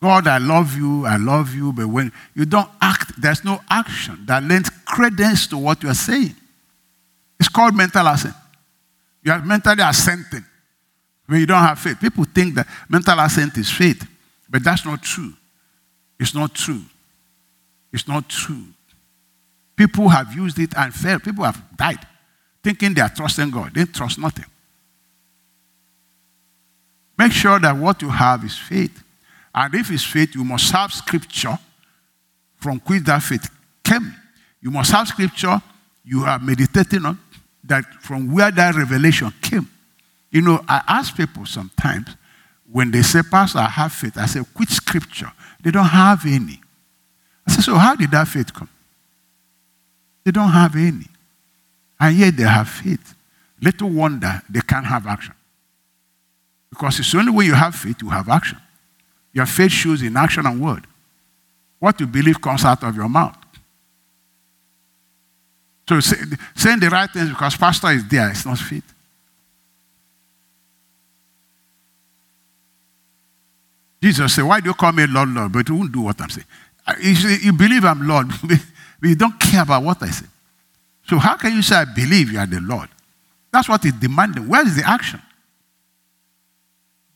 [0.00, 4.24] God, I love you, I love you, but when you don't act, there's no action
[4.26, 6.36] that lends credence to what you're saying.
[7.40, 8.34] It's called mental assent.
[9.24, 10.44] You are mentally assenting
[11.26, 11.98] when you don't have faith.
[12.00, 14.06] People think that mental assent is faith,
[14.48, 15.32] but that's not true.
[16.20, 16.82] It's not true.
[17.94, 18.66] It's not true.
[19.76, 21.22] People have used it and failed.
[21.22, 22.04] People have died
[22.64, 23.72] thinking they are trusting God.
[23.74, 24.46] They trust nothing.
[27.16, 29.04] Make sure that what you have is faith.
[29.54, 31.56] And if it's faith, you must have scripture
[32.56, 33.48] from which that faith
[33.84, 34.12] came.
[34.60, 35.62] You must have scripture
[36.04, 37.18] you are meditating on
[37.62, 39.70] that from where that revelation came.
[40.30, 42.08] You know, I ask people sometimes
[42.70, 45.30] when they say, Pastor, I have faith, I say, which scripture?
[45.62, 46.60] They don't have any.
[47.46, 48.68] I say, so how did that faith come?
[50.24, 51.06] They don't have any.
[52.00, 53.14] And yet they have faith.
[53.60, 55.34] Little wonder they can't have action.
[56.70, 58.58] Because it's only when you have faith you have action.
[59.32, 60.86] Your faith shows in action and word.
[61.78, 63.36] What you believe comes out of your mouth.
[65.88, 66.16] So say,
[66.54, 68.94] saying the right things because pastor is there, it's not faith.
[74.02, 75.52] Jesus said, Why do you call me Lord, Lord?
[75.52, 76.46] But you won't do what I'm saying.
[77.00, 78.60] You, believe I'm Lord, but
[79.02, 80.26] you don't care about what I say.
[81.06, 82.88] So how can you say, I believe you are the Lord?
[83.50, 84.48] That's what is demanding.
[84.48, 85.20] Where is the action?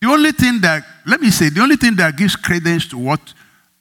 [0.00, 3.20] The only thing that, let me say, the only thing that gives credence to what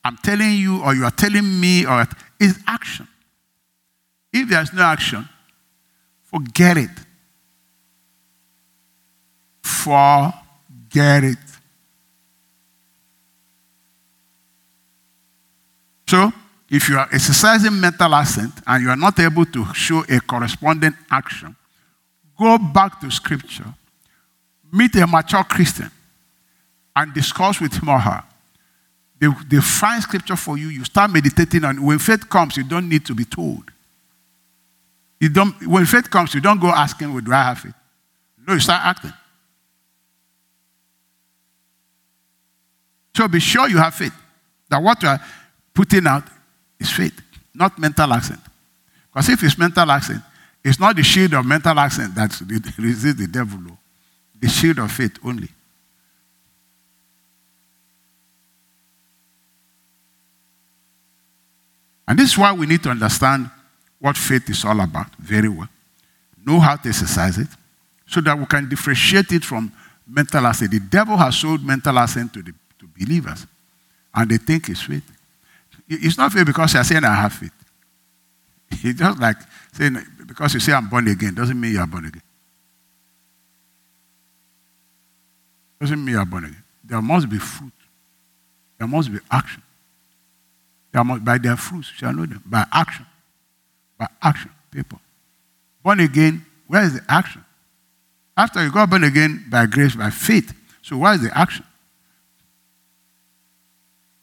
[0.04, 2.06] I'm telling you or you are telling me or
[2.40, 3.06] is action.
[4.32, 5.28] If there's no action,
[6.30, 6.90] Forget it.
[9.62, 11.38] Forget it.
[16.08, 16.32] So,
[16.70, 20.94] if you are exercising mental assent and you are not able to show a corresponding
[21.10, 21.54] action,
[22.38, 23.74] go back to scripture,
[24.72, 25.90] meet a mature Christian,
[26.96, 28.24] and discuss with him or her.
[29.20, 31.78] They, they find scripture for you, you start meditating it.
[31.78, 33.70] When faith comes, you don't need to be told.
[35.20, 37.74] You don't, when faith comes, you don't go asking, well, do I have faith?
[38.46, 39.12] No, you start acting.
[43.14, 44.14] So be sure you have faith.
[44.70, 45.20] That what you are
[45.78, 46.24] putting out
[46.80, 47.22] is faith,
[47.54, 48.40] not mental assent.
[49.12, 50.20] Because if it's mental assent,
[50.64, 52.32] it's not the shield of mental assent that
[52.78, 53.78] resists the devil, oh.
[54.40, 55.48] the shield of faith only.
[62.08, 63.48] And this is why we need to understand
[64.00, 65.68] what faith is all about very well.
[66.44, 67.48] Know how to exercise it
[68.04, 69.70] so that we can differentiate it from
[70.08, 70.72] mental assent.
[70.72, 73.46] The devil has sold mental assent to, the, to believers,
[74.12, 75.17] and they think it's faith.
[75.88, 77.52] It's not faith because you're saying I have faith.
[78.70, 79.36] It's just like
[79.72, 82.22] saying, because you say I'm born again, doesn't mean you are born again.
[85.80, 86.62] Doesn't mean you are born again.
[86.84, 87.72] There must be fruit.
[88.78, 89.62] There must be action.
[90.92, 92.42] There must, by their fruits shall know them.
[92.44, 93.06] By action.
[93.96, 95.00] By action, people.
[95.82, 97.44] Born again, where is the action?
[98.36, 100.54] After you got born again by grace, by faith.
[100.82, 101.64] So where is the action?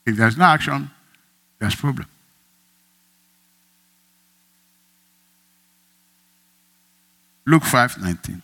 [0.06, 0.90] If there's no action,
[1.60, 2.08] there's problem.
[7.46, 8.42] Luke 5 19.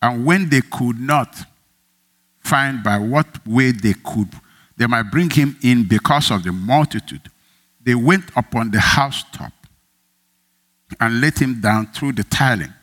[0.00, 1.36] And when they could not
[2.40, 4.28] find by what way they could
[4.82, 7.30] they might bring him in because of the multitude.
[7.80, 9.52] They went upon the housetop
[10.98, 12.74] and let him down through the tiling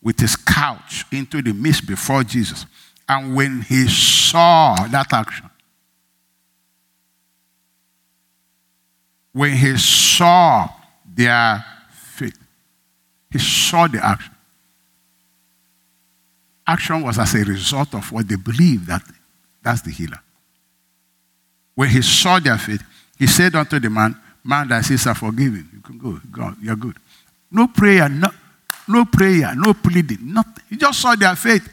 [0.00, 2.66] with his couch into the midst before Jesus.
[3.08, 5.49] And when he saw that action,
[9.32, 10.68] when he saw
[11.14, 12.38] their faith,
[13.30, 14.34] he saw the action.
[16.66, 19.02] Action was as a result of what they believed that
[19.62, 20.20] that's the healer.
[21.74, 22.82] When he saw their faith,
[23.18, 25.68] he said unto the man, Man, thy sins are forgiven.
[25.72, 26.18] You can go.
[26.30, 26.96] God, you're good.
[27.50, 28.30] No prayer, no,
[28.88, 30.64] no prayer, no pleading, nothing.
[30.70, 31.68] He just saw their faith.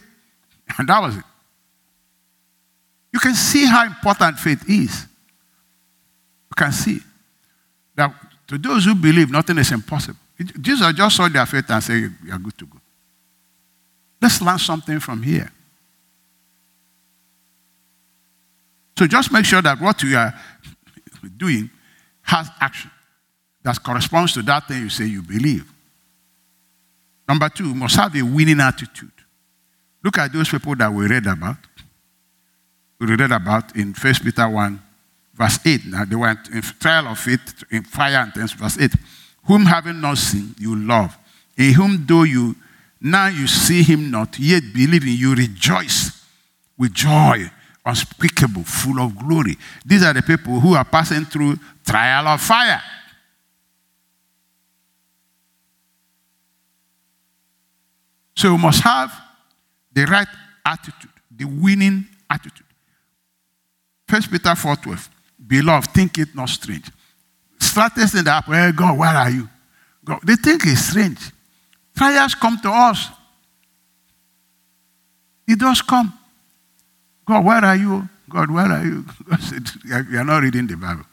[0.78, 1.24] And that was it.
[3.14, 5.08] You can see how important faith is.
[6.50, 7.00] You can see
[7.98, 8.14] that
[8.48, 10.20] to those who believe, nothing is impossible.
[10.62, 12.78] Jesus just saw their faith and said, You are good to go.
[14.22, 15.52] Let's learn something from here.
[18.98, 20.34] So just make sure that what you are
[21.38, 21.70] doing
[22.22, 22.92] has action
[23.64, 25.72] that corresponds to that thing you say you believe.
[27.28, 29.12] Number two, must have a winning attitude.
[30.04, 31.58] Look at those people that we read about.
[33.00, 34.82] We read about in 1 Peter 1,
[35.38, 35.86] verse 8.
[35.86, 37.40] Now they were in trial of it,
[37.72, 38.92] in fire and things, verse 8.
[39.46, 41.18] Whom having not seen, you love.
[41.58, 42.56] In whom though you
[43.00, 46.26] now you see him not, yet believing, you rejoice
[46.78, 47.50] with joy
[47.86, 49.58] unspeakable, full of glory.
[49.86, 52.82] These are the people who are passing through trial of fire.
[58.36, 59.12] So we must have
[59.94, 60.28] the right
[60.66, 62.66] attitude, the winning attitude.
[64.08, 65.10] First Peter 4:12.
[65.48, 66.92] Beloved, think it not strange.
[67.60, 68.48] Start testing that.
[68.48, 69.50] Well, God, where are you?
[70.04, 71.20] God, they think it's strange.
[71.96, 73.10] Trials come to us.
[75.48, 76.14] It does come.
[77.26, 78.08] God, where are you?
[78.30, 79.06] God, where are you?
[79.30, 81.06] God said, You are not reading the Bible.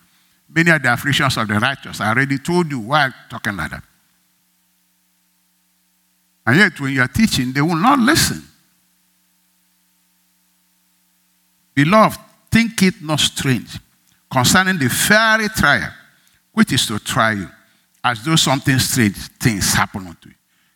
[0.49, 3.70] Many of the afflictions of the righteous, I already told you why I'm talking like
[3.70, 3.83] that.
[6.47, 8.42] And yet, when you are teaching, they will not listen.
[11.75, 12.20] Beloved,
[12.51, 13.79] think it not strange
[14.35, 15.92] concerning the fiery trial,
[16.53, 17.49] which is to try you,
[18.03, 20.35] as though something strange things happen unto you.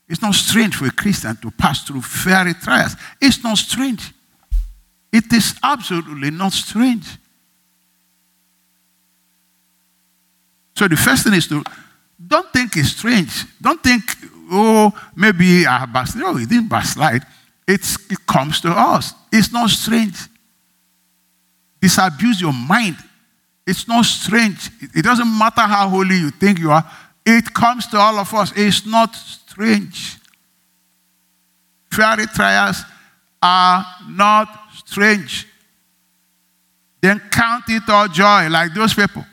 [0.08, 2.94] It's not strange for a Christian to pass through fiery trials.
[3.20, 4.12] It's not strange.
[5.12, 7.04] It is absolutely not strange.
[10.76, 11.64] So the first thing is to
[12.24, 13.44] don't think it's strange.
[13.60, 14.02] Don't think,
[14.52, 16.22] oh, maybe I have backslid.
[16.22, 17.22] No, it didn't backslide.
[17.66, 19.14] It's, it comes to us.
[19.32, 20.16] It's not strange.
[21.80, 22.96] Disabuse your mind.
[23.68, 24.70] It's not strange.
[24.80, 26.90] It doesn't matter how holy you think you are.
[27.26, 28.50] It comes to all of us.
[28.56, 30.16] It's not strange.
[31.92, 32.82] Fiery trials
[33.42, 35.46] are not strange.
[37.02, 39.26] Then count it all joy, like those people.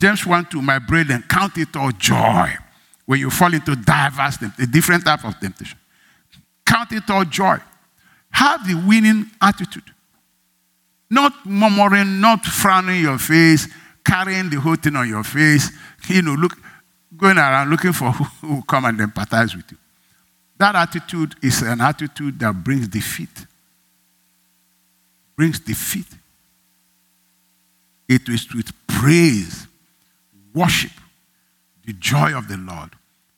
[0.00, 2.56] James 1 2, my brethren, count it all joy
[3.04, 5.78] when you fall into diverse, a different type of temptation.
[6.64, 7.58] Count it all joy.
[8.30, 9.93] Have the winning attitude.
[11.10, 13.68] Not murmuring, not frowning your face,
[14.04, 15.70] carrying the whole thing on your face,
[16.08, 16.56] you know, look,
[17.16, 19.78] going around looking for who will come and empathize with you.
[20.58, 23.46] That attitude is an attitude that brings defeat.
[25.36, 26.06] Brings defeat.
[28.08, 29.66] It is with praise,
[30.54, 30.92] worship,
[31.84, 32.90] the joy of the Lord,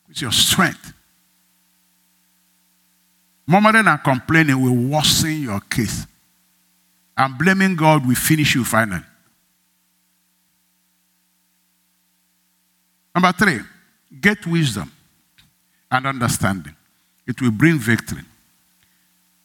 [0.09, 0.93] with your strength.
[3.47, 6.07] Murmuring and complaining will worsen your case.
[7.17, 9.03] And blaming God will finish you finally.
[13.15, 13.61] Number three,
[14.21, 14.93] get wisdom
[15.91, 16.77] and understanding.
[17.27, 18.23] It will bring victory.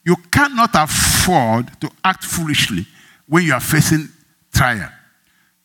[0.04, 2.86] You cannot afford to act foolishly
[3.26, 4.08] when you are facing
[4.52, 4.90] trial.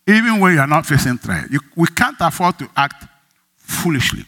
[0.08, 1.46] Even when you are not facing trial.
[1.50, 3.06] You, we can't afford to act
[3.58, 4.26] foolishly.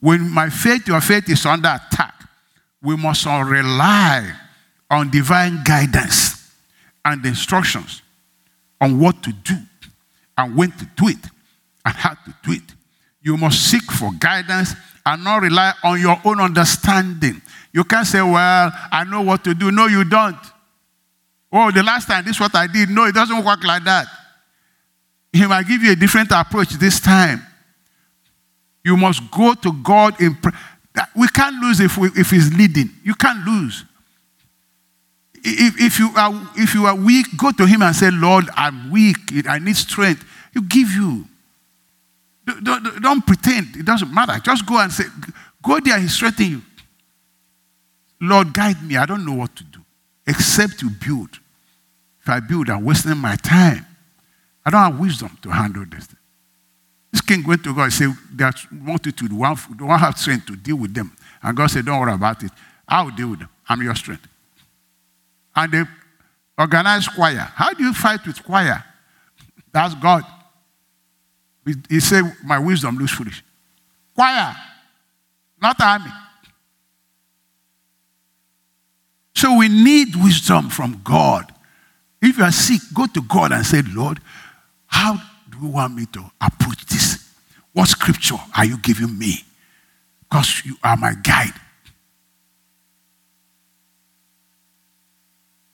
[0.00, 2.14] When my faith, your faith is under attack,
[2.82, 4.30] we must rely
[4.90, 6.39] on divine guidance
[7.04, 8.02] and the instructions
[8.80, 9.56] on what to do
[10.38, 11.24] and when to do it
[11.84, 12.74] and how to do it.
[13.22, 17.40] You must seek for guidance and not rely on your own understanding.
[17.72, 19.70] You can't say, Well, I know what to do.
[19.70, 20.36] No, you don't.
[21.52, 22.90] Oh, the last time, this is what I did.
[22.90, 24.06] No, it doesn't work like that.
[25.32, 27.44] He might give you a different approach this time.
[28.84, 30.58] You must go to God in prayer.
[31.14, 32.90] We can't lose if, we, if He's leading.
[33.04, 33.84] You can't lose.
[35.42, 38.90] If, if, you are, if you are weak, go to Him and say, Lord, I'm
[38.90, 39.16] weak.
[39.48, 40.24] I need strength.
[40.52, 41.26] He'll give you.
[42.62, 43.76] Don't, don't, pretend.
[43.76, 44.38] It doesn't matter.
[44.40, 45.04] Just go and say,
[45.62, 46.62] go there, He's strengthening you.
[48.20, 48.96] Lord, guide me.
[48.96, 49.80] I don't know what to do
[50.26, 51.38] except you build.
[52.22, 53.86] If I build, I'm wasting my time.
[54.64, 56.08] I don't have wisdom to handle this.
[57.12, 60.76] This king went to God and said, There's multitude, one, one have strength to deal
[60.76, 61.16] with them.
[61.42, 62.52] And God said, Don't worry about it.
[62.86, 63.48] I will deal with them.
[63.68, 64.26] I'm your strength.
[65.54, 65.84] And they
[66.58, 67.50] organized choir.
[67.54, 68.84] How do you fight with choir?
[69.72, 70.24] That's God.
[71.88, 73.42] He said, My wisdom looks foolish.
[74.14, 74.54] Choir,
[75.60, 76.10] not army.
[79.34, 81.52] So we need wisdom from God.
[82.20, 84.20] If you are sick, go to God and say, Lord,
[84.86, 85.14] how
[85.50, 87.32] do you want me to approach this?
[87.72, 89.34] What scripture are you giving me?
[90.28, 91.54] Because you are my guide.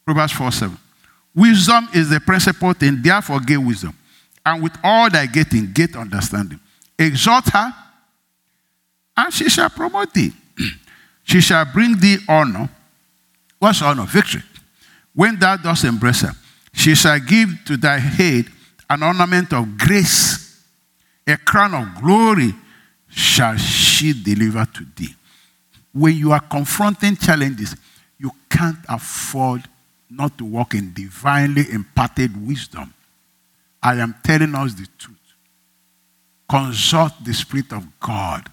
[0.07, 0.79] Proverbs 4 7.
[1.35, 3.95] Wisdom is the principal thing, therefore get wisdom
[4.47, 6.61] and with all thy getting, get understanding.
[6.97, 7.75] Exhort her,
[9.17, 10.33] and she shall promote thee.
[11.25, 12.71] she shall bring thee honor.
[13.59, 14.05] What's honor?
[14.05, 14.43] Victory.
[15.13, 16.33] When thou dost embrace her,
[16.73, 18.47] she shall give to thy head
[18.89, 20.63] an ornament of grace,
[21.27, 22.55] a crown of glory
[23.09, 25.15] shall she deliver to thee.
[25.93, 27.75] When you are confronting challenges,
[28.17, 29.67] you can't afford
[30.11, 32.93] not to walk in divinely imparted wisdom.
[33.83, 35.17] I am telling us the truth.
[36.49, 38.49] Consult the Spirit of God.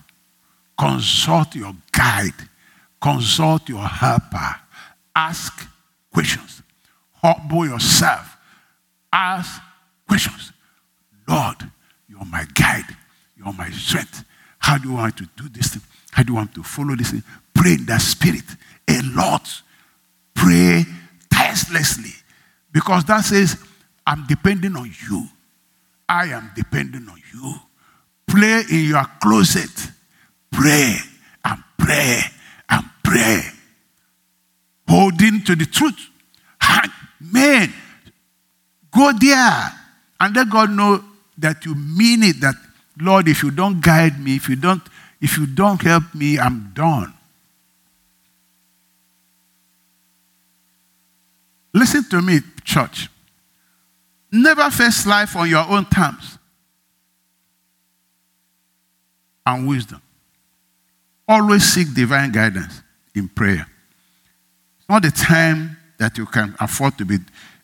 [0.78, 2.34] Consult your guide.
[3.00, 4.56] Consult your helper.
[5.16, 5.68] Ask
[6.12, 6.62] questions.
[7.14, 8.38] Humble yourself.
[9.12, 9.62] Ask
[10.08, 10.52] questions.
[11.28, 11.58] Lord,
[12.10, 12.96] you're my guide.
[13.38, 14.24] You're my strength.
[14.58, 15.84] How do you want to do this thing?
[16.12, 17.24] How do you want to follow this thing?
[17.54, 18.46] Pray in the spirit
[18.88, 19.62] a lot.
[20.34, 20.86] Pray
[21.54, 22.12] tirelessly.
[22.72, 23.58] Because that says
[24.06, 25.28] I'm depending on you.
[26.08, 27.56] I am depending on you.
[28.28, 29.92] Play in your closet.
[30.52, 30.96] Pray
[31.46, 32.20] and pray
[32.70, 33.42] and pray.
[34.88, 36.10] Holding to the truth.
[37.20, 37.74] Man,
[38.92, 39.74] go there
[40.20, 41.04] and let God know
[41.38, 42.42] that you mean it.
[42.42, 42.56] That
[43.00, 44.82] Lord, if you don't guide me, if you don't,
[45.22, 47.14] if you don't help me, I'm done.
[51.74, 53.10] Listen to me, church.
[54.32, 56.38] Never face life on your own terms.
[59.46, 60.02] And wisdom.
[61.28, 62.82] Always seek divine guidance
[63.16, 63.66] in prayer.
[64.78, 67.18] It's not the time that you can afford to be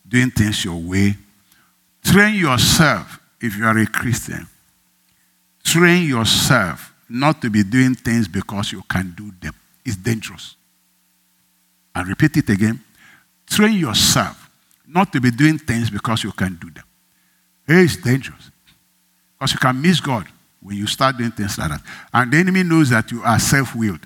[0.06, 1.16] doing things your way.
[2.02, 4.46] Train yourself if you are a Christian.
[5.62, 9.54] Train yourself not to be doing things because you can do them.
[9.84, 10.56] It's dangerous.
[11.94, 12.82] I repeat it again.
[13.50, 14.48] Train yourself
[14.86, 16.84] not to be doing things because you can do them.
[17.66, 18.50] It's dangerous.
[19.38, 20.26] Because you can miss God
[20.62, 21.82] when you start doing things like that.
[22.12, 24.00] And the enemy knows that you are self willed,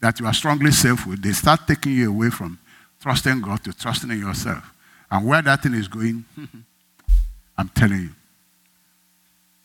[0.00, 1.22] that you are strongly self willed.
[1.22, 2.58] They start taking you away from
[3.00, 4.72] trusting God to trusting in yourself.
[5.10, 6.24] And where that thing is going,
[7.58, 8.10] I'm telling you.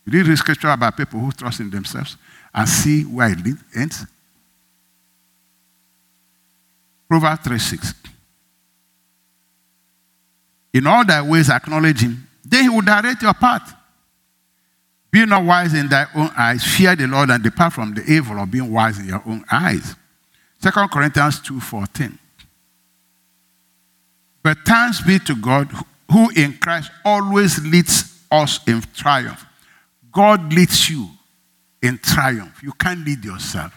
[0.05, 2.17] You read the scripture about people who trust in themselves
[2.53, 4.05] and see where it ends.
[7.07, 7.93] Proverbs 3 6.
[10.73, 13.75] In all thy ways acknowledge him, then he will direct your path.
[15.11, 16.63] Be not wise in thy own eyes.
[16.63, 19.95] Fear the Lord and depart from the evil of being wise in your own eyes.
[20.61, 22.17] 2 Corinthians 2.14.
[24.41, 25.69] But thanks be to God
[26.11, 29.45] who in Christ always leads us in triumph.
[30.11, 31.09] God leads you
[31.81, 32.61] in triumph.
[32.63, 33.73] You can't lead yourself.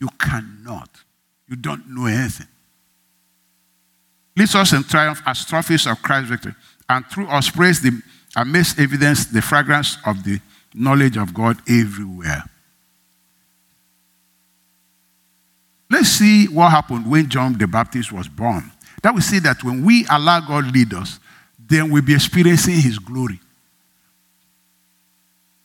[0.00, 0.88] You cannot.
[1.48, 2.48] You don't know anything.
[4.36, 6.54] Leads us in triumph as trophies of Christ's victory.
[6.88, 8.00] And through us praise the
[8.36, 10.40] amazed evidence, the fragrance of the
[10.74, 12.42] knowledge of God everywhere.
[15.88, 18.70] Let's see what happened when John the Baptist was born.
[19.02, 21.20] That we see that when we allow God lead us,
[21.58, 23.38] then we'll be experiencing his glory.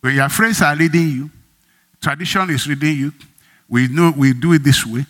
[0.02, 1.30] When your friends are leading you,
[2.02, 3.14] tradition is leading you,
[3.68, 5.06] we know we do it this way,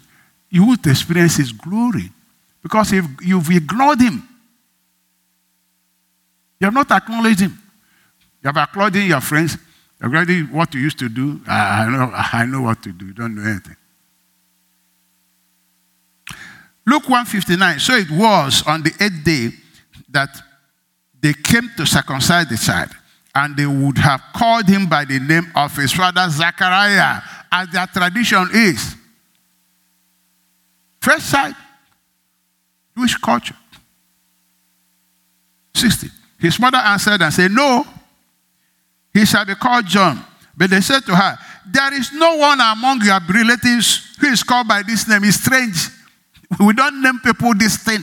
[0.50, 2.12] you will experience his glory.
[2.62, 4.24] Because if you've ignored him,
[6.60, 7.58] you have not acknowledged him.
[8.44, 9.58] You have acknowledged your friends,
[10.00, 11.42] You're already what you used to do.
[11.48, 13.08] I know, I know what to do.
[13.08, 13.76] You don't know anything.
[16.86, 17.80] Luke 159.
[17.80, 19.50] So it was on the eighth day
[20.10, 20.30] that
[21.22, 22.90] they came to circumcise the child,
[23.36, 27.88] and they would have called him by the name of his father Zachariah, as their
[27.88, 28.96] tradition is.
[31.02, 31.56] First sight,
[33.00, 33.56] Jewish culture.
[35.74, 36.08] 60.
[36.38, 37.86] His mother answered and said, No,
[39.14, 40.24] he shall be called John.
[40.58, 41.38] But they said to her,
[41.72, 45.24] There is no one among your relatives who is called by this name.
[45.24, 45.88] It's strange.
[46.60, 48.02] We don't name people this thing.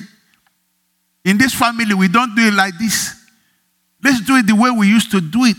[1.25, 3.15] In this family, we don't do it like this.
[4.03, 5.57] Let's do it the way we used to do it.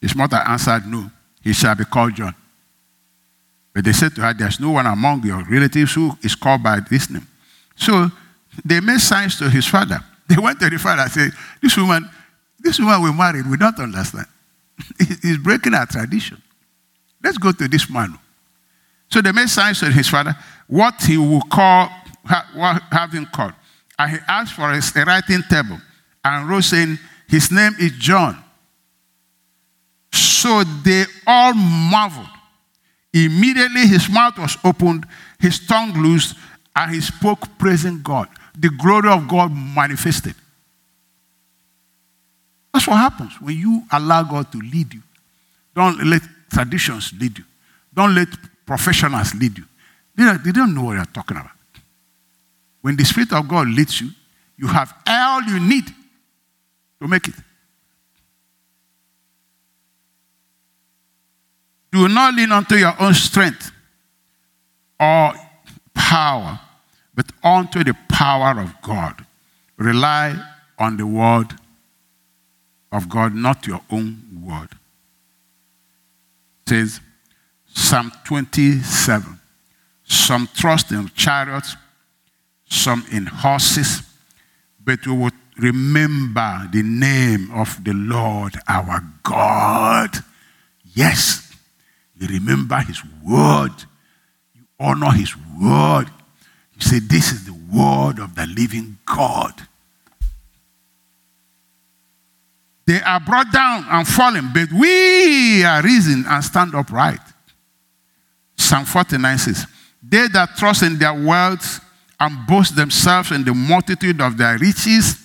[0.00, 1.10] His mother answered, No,
[1.42, 2.34] he shall be called John.
[3.74, 6.80] But they said to her, There's no one among your relatives who is called by
[6.90, 7.26] this name.
[7.76, 8.10] So
[8.64, 10.00] they made signs to his father.
[10.28, 11.30] They went to the father and said,
[11.62, 12.06] This woman,
[12.60, 14.26] this woman we married, we don't understand.
[15.22, 16.42] He's breaking our tradition.
[17.22, 18.18] Let's go to this man.
[19.10, 20.36] So they made signs to his father
[20.66, 21.88] what he will call,
[22.54, 23.54] what having called.
[23.98, 25.78] And he asked for a writing table
[26.24, 28.42] and wrote saying, His name is John.
[30.38, 32.28] So they all marveled.
[33.12, 35.04] Immediately his mouth was opened,
[35.40, 36.36] his tongue loosed,
[36.76, 38.28] and he spoke praising God.
[38.56, 40.36] The glory of God manifested.
[42.72, 45.02] That's what happens when you allow God to lead you.
[45.74, 46.22] Don't let
[46.52, 47.44] traditions lead you.
[47.92, 48.28] Don't let
[48.64, 49.64] professionals lead you.
[50.14, 51.50] They don't, they don't know what you're talking about.
[52.80, 54.10] When the Spirit of God leads you,
[54.56, 55.86] you have all you need
[57.00, 57.34] to make it.
[61.90, 63.70] Do not lean unto your own strength
[65.00, 65.32] or
[65.94, 66.60] power,
[67.14, 69.24] but unto the power of God.
[69.76, 70.36] Rely
[70.78, 71.54] on the word
[72.92, 74.68] of God, not your own word.
[76.66, 77.00] It says
[77.66, 79.38] Psalm 27.
[80.04, 81.76] Some trust in chariots,
[82.68, 84.02] some in horses,
[84.82, 90.10] but we will remember the name of the Lord our God.
[90.94, 91.47] Yes,
[92.18, 93.72] you remember his word.
[94.54, 96.06] You honor his word.
[96.74, 99.54] You say, This is the word of the living God.
[102.86, 107.20] They are brought down and fallen, but we are risen and stand upright.
[108.56, 109.66] Psalm 49 says,
[110.02, 111.84] They that trust in their wealth
[112.18, 115.22] and boast themselves in the multitude of their riches,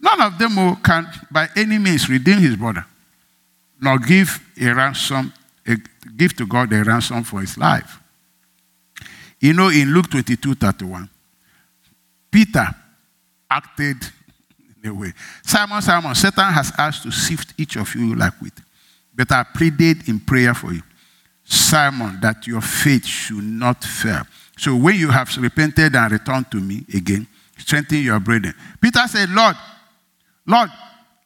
[0.00, 2.84] none of them can by any means redeem his brother,
[3.80, 5.32] nor give a ransom,
[6.16, 7.98] give to God a ransom for his life.
[9.40, 11.08] You know, in Luke 22 31,
[12.30, 12.68] Peter
[13.50, 13.96] acted
[14.82, 15.12] in a way.
[15.44, 18.54] Simon, Simon, Satan has asked to sift each of you like wheat,
[19.14, 20.82] but I pleaded in prayer for you,
[21.44, 24.22] Simon, that your faith should not fail.
[24.58, 28.54] So when you have repented and returned to me again, strengthen your brethren.
[28.80, 29.56] Peter said, Lord,
[30.46, 30.68] Lord,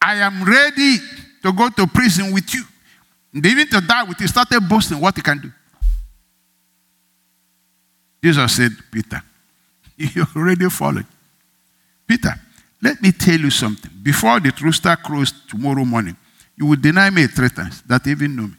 [0.01, 0.97] I am ready
[1.43, 2.63] to go to prison with you.
[3.35, 5.51] Even to die with you, started boasting what he can do.
[8.23, 9.21] Jesus said, Peter,
[9.97, 11.05] you're already fallen.
[12.07, 12.33] Peter,
[12.81, 13.91] let me tell you something.
[14.01, 16.15] Before the rooster crows tomorrow morning,
[16.55, 18.55] you will deny me three times that even know me.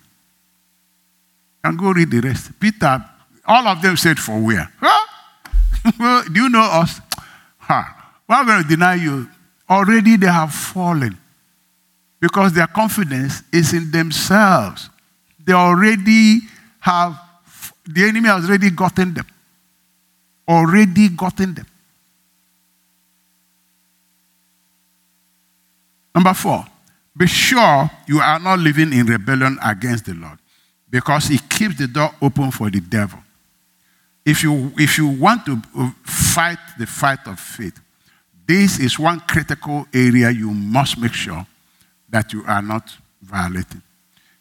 [1.64, 2.58] And go read the rest.
[2.60, 3.04] Peter,
[3.46, 4.70] all of them said, For where?
[4.78, 6.24] Huh?
[6.32, 7.00] Do you know us?
[7.58, 8.12] Ha.
[8.28, 9.28] We're going to deny you.
[9.68, 11.18] Already they have fallen
[12.26, 14.90] because their confidence is in themselves.
[15.44, 16.40] They already
[16.80, 17.16] have,
[17.86, 19.26] the enemy has already gotten them.
[20.48, 21.66] Already gotten them.
[26.12, 26.66] Number four,
[27.16, 30.40] be sure you are not living in rebellion against the Lord
[30.90, 33.20] because he keeps the door open for the devil.
[34.24, 35.62] If you, if you want to
[36.02, 37.78] fight the fight of faith,
[38.48, 41.46] this is one critical area you must make sure
[42.08, 43.82] that you are not violating.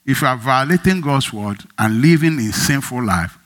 [0.05, 3.37] If you are violating God's word and living a sinful life,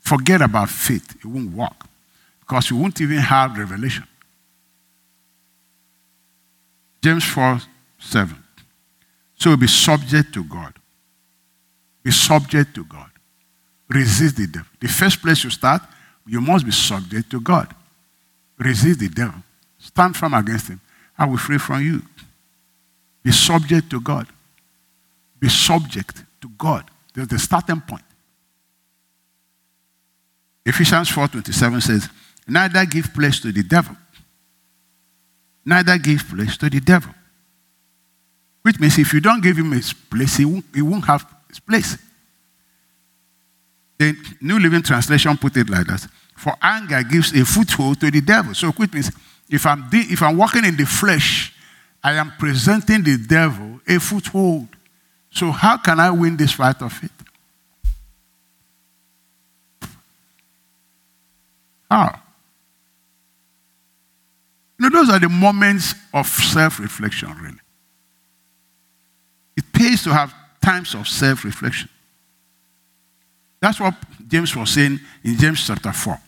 [0.00, 1.16] forget about faith.
[1.16, 1.84] It won't work
[2.40, 4.04] because you won't even have revelation.
[7.02, 7.60] James 4
[8.00, 8.36] 7.
[9.36, 10.74] So be subject to God.
[12.02, 13.10] Be subject to God.
[13.88, 14.68] Resist the devil.
[14.80, 15.82] The first place you start,
[16.26, 17.74] you must be subject to God.
[18.58, 19.42] Resist the devil.
[19.78, 20.80] Stand firm against him.
[21.16, 22.02] I will free from you.
[23.22, 24.26] Be subject to God.
[25.38, 26.90] Be subject to God.
[27.14, 28.04] There's the starting point.
[30.64, 32.08] Ephesians 4:27 says,
[32.46, 33.96] Neither give place to the devil.
[35.64, 37.14] Neither give place to the devil.
[38.62, 41.60] Which means if you don't give him his place, he won't, he won't have his
[41.60, 41.96] place.
[43.98, 46.06] The New Living Translation put it like that.
[46.36, 48.54] For anger gives a foothold to the devil.
[48.54, 49.10] So which means
[49.48, 51.52] if I'm, de- if I'm walking in the flesh,
[52.02, 54.68] I am presenting the devil a foothold.
[55.30, 57.10] So how can I win this fight of it?
[61.90, 62.20] How?
[64.78, 67.58] You know, those are the moments of self reflection, really.
[69.56, 70.32] It pays to have
[70.62, 71.88] times of self reflection.
[73.60, 73.94] That's what
[74.28, 76.20] James was saying in James chapter 4,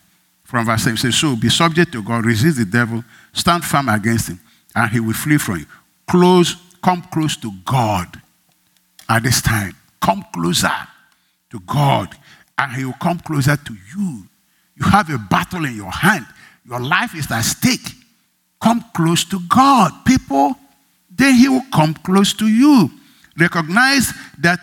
[0.45, 0.97] from verse 7.
[0.97, 4.41] He says, So be subject to God, resist the devil, stand firm against him,
[4.75, 5.67] and he will flee from you.
[6.09, 8.21] Close, come close to God
[9.09, 9.75] at this time.
[10.01, 10.73] Come closer
[11.51, 12.17] to God,
[12.57, 14.27] and he will come closer to you.
[14.77, 16.27] You have a battle in your hand,
[16.67, 17.97] your life is at stake.
[18.61, 20.55] Come close to God, people.
[21.11, 22.91] Then he will come close to you.
[23.39, 24.61] Recognize that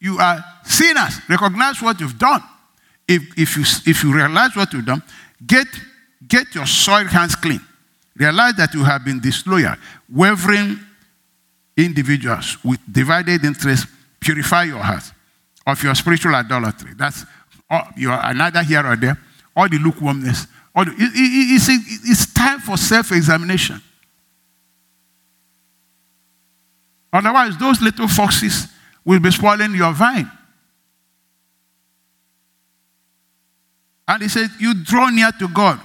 [0.00, 1.20] you are sinners.
[1.28, 2.42] Recognize what you've done.
[3.06, 5.02] If, if, you, if you realize what you've done,
[5.46, 5.66] get,
[6.26, 7.60] get your soiled hands clean.
[8.18, 9.76] Realize that you have been disloyal,
[10.12, 10.78] wavering
[11.76, 13.86] individuals with divided interests.
[14.20, 15.04] Purify your heart
[15.66, 16.90] of your spiritual idolatry.
[16.96, 17.24] That's
[17.96, 19.16] you are neither here or there.
[19.54, 20.46] All the lukewarmness.
[20.74, 21.68] All the, it, it, it's,
[22.08, 23.80] it's time for self examination.
[27.12, 28.68] Otherwise, those little foxes
[29.04, 30.30] will be spoiling your vine.
[34.06, 35.80] And he said, You draw near to God,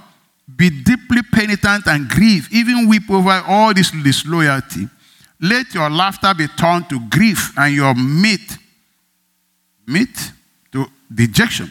[0.56, 4.88] be deeply penitent and grieve, even weep over all this disloyalty.
[5.40, 8.58] Let your laughter be turned to grief and your meat,
[9.86, 10.32] meat
[10.72, 11.70] to dejection,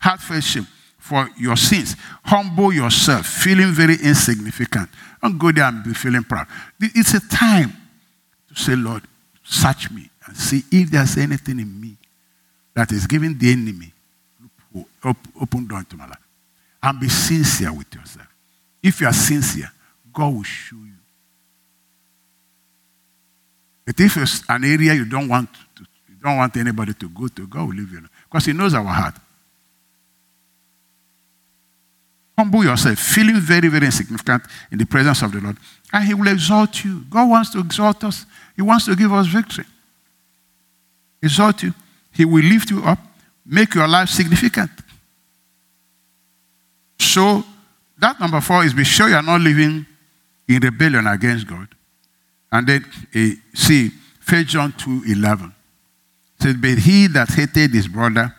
[0.00, 0.66] heartfelt shame
[0.98, 1.96] for your sins.
[2.24, 4.88] Humble yourself, feeling very insignificant.
[5.20, 6.46] Don't go there and be feeling proud.
[6.80, 7.72] It's a time
[8.48, 9.02] to say, Lord,
[9.44, 11.96] search me and see if there's anything in me
[12.74, 13.92] that is giving the enemy
[15.02, 16.18] open door into my life.
[16.82, 18.26] And be sincere with yourself.
[18.82, 19.70] If you are sincere,
[20.12, 20.92] God will show you.
[23.84, 27.28] But if it's an area you don't want to, you don't want anybody to go
[27.28, 28.10] to, God will leave you alone.
[28.24, 29.14] Because He knows our heart.
[32.38, 35.58] Humble yourself, feeling very, very insignificant in the presence of the Lord,
[35.92, 37.04] and He will exalt you.
[37.10, 38.24] God wants to exalt us,
[38.56, 39.64] He wants to give us victory.
[41.22, 41.74] Exalt you,
[42.12, 42.98] He will lift you up,
[43.44, 44.70] make your life significant.
[47.00, 47.44] So,
[47.98, 49.86] that number four is be sure you are not living
[50.48, 51.68] in rebellion against God.
[52.52, 52.84] And then,
[53.14, 53.90] uh, see,
[54.28, 55.54] 1 John 2 11
[56.40, 58.34] says, But he that hated his brother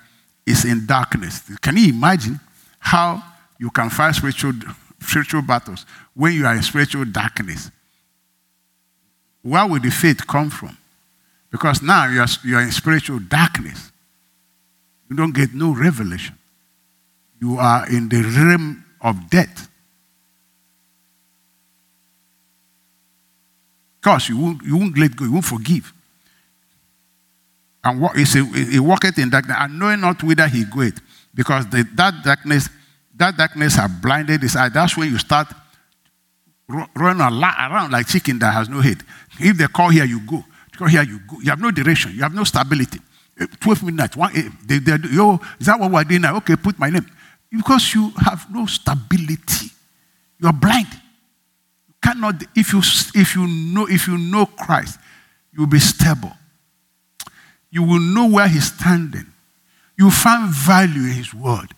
[0.46, 1.42] is in darkness.
[1.62, 2.40] Can you imagine
[2.80, 3.24] how
[3.62, 4.54] you can fight spiritual,
[5.00, 5.86] spiritual battles
[6.16, 7.70] when you are in spiritual darkness.
[9.44, 10.76] Where will the faith come from?
[11.52, 13.92] Because now you are, you are in spiritual darkness.
[15.10, 16.36] You don't get no revelation.
[17.42, 19.70] You are in the realm of death.
[24.00, 25.92] Because you won't, you won't let go, you won't forgive.
[27.84, 31.00] And what is he, walketh in darkness, and knowing not whither he goeth,
[31.34, 32.70] because the, that darkness
[33.22, 34.70] that darkness has blinded his eye.
[34.70, 35.48] That's when you start
[36.96, 39.04] running around like chicken that has no head.
[39.40, 40.44] If they call here, you go.
[40.76, 41.40] Call here, you go.
[41.40, 42.14] You have no direction.
[42.14, 43.00] You have no stability.
[43.40, 44.58] Eh, 12 midnight, 1 a.m.
[44.66, 46.36] They, they, yo, is that what we're doing now?
[46.38, 47.06] Okay, put my name.
[47.52, 49.68] Because you have no stability.
[50.40, 50.88] You're blind.
[50.92, 52.80] You cannot, if you,
[53.14, 55.00] if you, know, if you know Christ,
[55.54, 56.32] you'll be stable.
[57.70, 59.26] You will know where he's standing.
[59.98, 61.74] You find value in his word.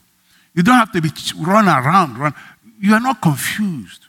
[0.53, 1.09] You don't have to be
[1.39, 2.17] run around.
[2.17, 2.33] Run.
[2.79, 4.05] You are not confused.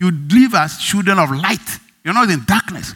[0.00, 1.78] You live as children of light.
[2.02, 2.94] You're not in darkness.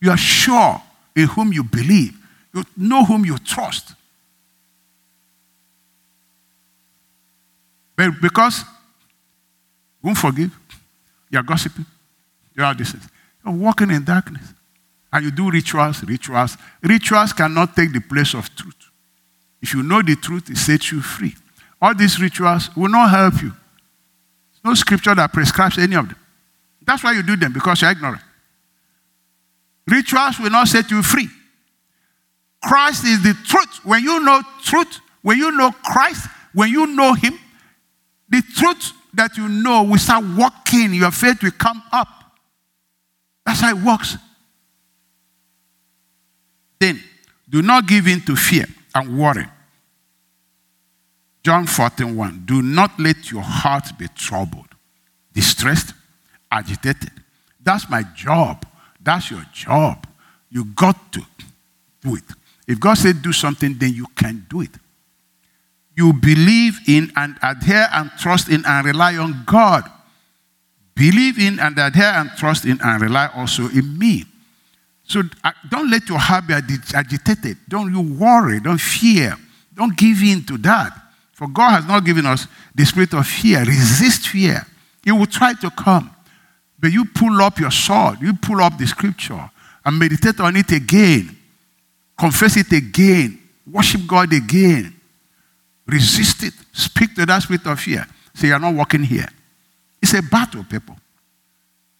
[0.00, 0.80] You are sure
[1.14, 2.16] in whom you believe.
[2.54, 3.94] You know whom you trust.
[8.00, 10.58] But because you won't forgive,
[11.28, 11.84] you're gossiping,
[12.56, 12.96] you're this.
[13.44, 14.54] You're walking in darkness.
[15.12, 16.56] And you do rituals, rituals.
[16.82, 18.90] Rituals cannot take the place of truth.
[19.60, 21.34] If you know the truth, it sets you free.
[21.82, 23.50] All these rituals will not help you.
[23.50, 26.16] There's no scripture that prescribes any of them.
[26.86, 28.22] That's why you do them, because you're ignorant.
[29.86, 31.28] Rituals will not set you free.
[32.62, 33.84] Christ is the truth.
[33.84, 37.38] When you know truth, when you know Christ, when you know Him,
[38.30, 40.94] the truth that you know will start working.
[40.94, 42.08] Your faith will come up.
[43.44, 44.16] That's how it works.
[46.78, 47.02] Then,
[47.48, 49.46] do not give in to fear and worry.
[51.42, 52.42] John 14, 1.
[52.46, 54.68] Do not let your heart be troubled,
[55.32, 55.94] distressed,
[56.50, 57.10] agitated.
[57.62, 58.64] That's my job.
[59.02, 60.06] That's your job.
[60.50, 61.22] You got to
[62.02, 62.24] do it.
[62.66, 64.70] If God said do something, then you can do it.
[65.96, 69.90] You believe in and adhere and trust in and rely on God.
[70.94, 74.24] Believe in and adhere and trust in and rely also in me.
[75.04, 76.54] So uh, don't let your heart be
[76.94, 77.58] agitated.
[77.68, 78.60] Don't you worry.
[78.60, 79.36] Don't fear.
[79.74, 80.92] Don't give in to that.
[81.32, 83.60] For God has not given us the spirit of fear.
[83.64, 84.64] Resist fear.
[85.04, 86.10] It will try to come.
[86.78, 89.50] But you pull up your sword, you pull up the scripture
[89.84, 91.36] and meditate on it again.
[92.18, 93.38] Confess it again.
[93.70, 94.99] Worship God again.
[95.90, 96.54] Resist it.
[96.72, 98.06] Speak to that spirit of fear.
[98.34, 99.28] Say, You're not walking here.
[100.00, 100.96] It's a battle, people.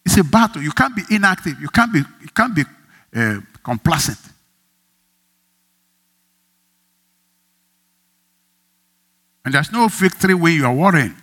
[0.04, 0.62] It's a battle.
[0.62, 1.60] You can't be inactive.
[1.60, 2.62] You can't be, you can't be
[3.14, 4.18] uh, complacent.
[9.44, 11.16] And there's no victory when you are worrying.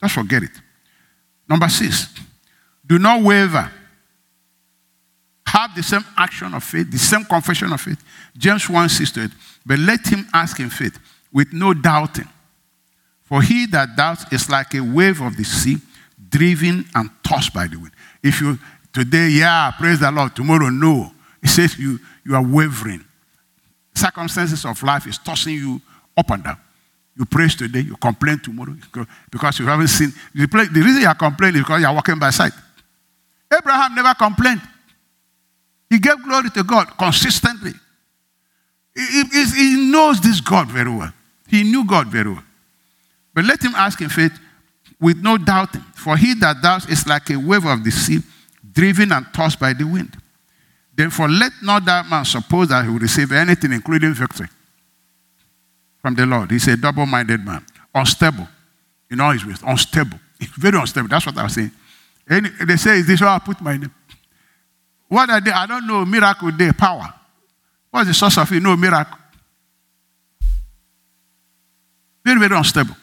[0.00, 0.50] Just forget it.
[1.48, 2.08] Number six,
[2.84, 3.70] do not waver.
[5.46, 8.02] Have the same action of faith, the same confession of faith.
[8.36, 9.30] James 1 6 to 8.
[9.64, 10.98] But let him ask in faith
[11.32, 12.28] with no doubting.
[13.24, 15.76] For he that doubts is like a wave of the sea,
[16.30, 17.92] driven and tossed by the wind.
[18.22, 18.58] If you
[18.92, 21.12] today, yeah, praise the Lord, tomorrow, no.
[21.42, 23.04] It says you, you are wavering.
[23.94, 25.80] Circumstances of life is tossing you
[26.16, 26.56] up and down.
[27.16, 28.74] You praise today, you complain tomorrow
[29.30, 30.12] because you haven't seen.
[30.34, 32.52] The reason you are complaining is because you are walking by sight.
[33.52, 34.62] Abraham never complained.
[35.90, 37.72] He gave glory to God consistently.
[38.94, 41.12] He, he, he knows this God very well.
[41.48, 42.44] He knew God very well.
[43.34, 44.38] But let him ask in faith
[45.00, 45.82] with no doubting.
[45.94, 48.18] For he that doubts is like a wave of the sea,
[48.72, 50.16] driven and tossed by the wind.
[50.94, 54.48] Therefore, let not that man suppose that he will receive anything, including victory,
[56.02, 56.50] from the Lord.
[56.50, 58.48] He's a double minded man, unstable
[59.08, 60.18] You know he's with unstable.
[60.58, 61.08] Very unstable.
[61.08, 61.70] That's what I was saying.
[62.28, 63.94] And they say, Is this where I put my name?
[65.08, 65.50] What are they?
[65.50, 66.04] I don't know.
[66.04, 67.14] Miracle day, power.
[67.90, 68.62] What's the source of it?
[68.62, 69.18] No miracle.
[72.28, 72.94] Very, very unstable.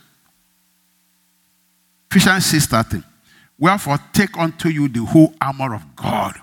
[2.12, 3.04] Ephesians 6 13.
[3.58, 6.36] Wherefore, take unto you the whole armor of God,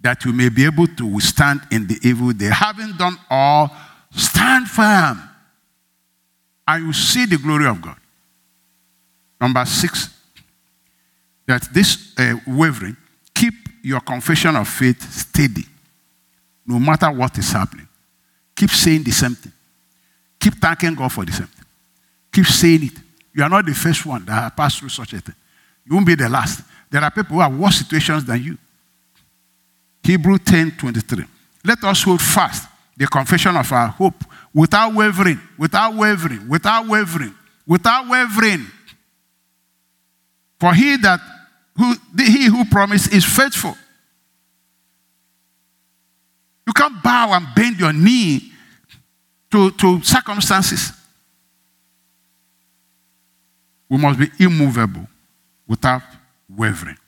[0.00, 2.50] that you may be able to withstand in the evil day.
[2.52, 3.70] Having done all,
[4.10, 5.22] stand firm,
[6.66, 7.96] and you see the glory of God.
[9.40, 10.08] Number six,
[11.46, 12.96] that this uh, wavering,
[13.36, 13.54] keep
[13.84, 15.64] your confession of faith steady,
[16.66, 17.86] no matter what is happening.
[18.56, 19.52] Keep saying the same thing.
[20.40, 21.48] Keep thanking God for the same.
[22.36, 22.92] Keep saying it.
[23.32, 25.34] You are not the first one that has passed through such a thing.
[25.86, 26.62] You won't be the last.
[26.90, 28.58] There are people who have worse situations than you.
[30.02, 31.24] Hebrew 10 23.
[31.64, 34.22] Let us hold fast the confession of our hope
[34.52, 37.34] without wavering, without wavering, without wavering,
[37.66, 38.66] without wavering.
[40.60, 41.20] For he that
[41.78, 43.74] who, he who promised is faithful.
[46.66, 48.52] You can't bow and bend your knee
[49.52, 50.92] to, to circumstances.
[53.88, 55.06] We must be immovable
[55.66, 56.02] without
[56.48, 56.98] wavering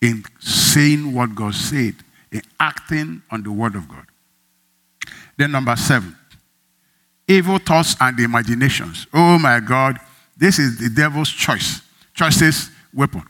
[0.00, 1.94] in saying what God said,
[2.30, 4.06] in acting on the word of God.
[5.36, 6.16] Then, number seven,
[7.28, 9.06] evil thoughts and imaginations.
[9.12, 9.98] Oh my God,
[10.36, 11.80] this is the devil's choice.
[12.14, 13.22] Choices weapon.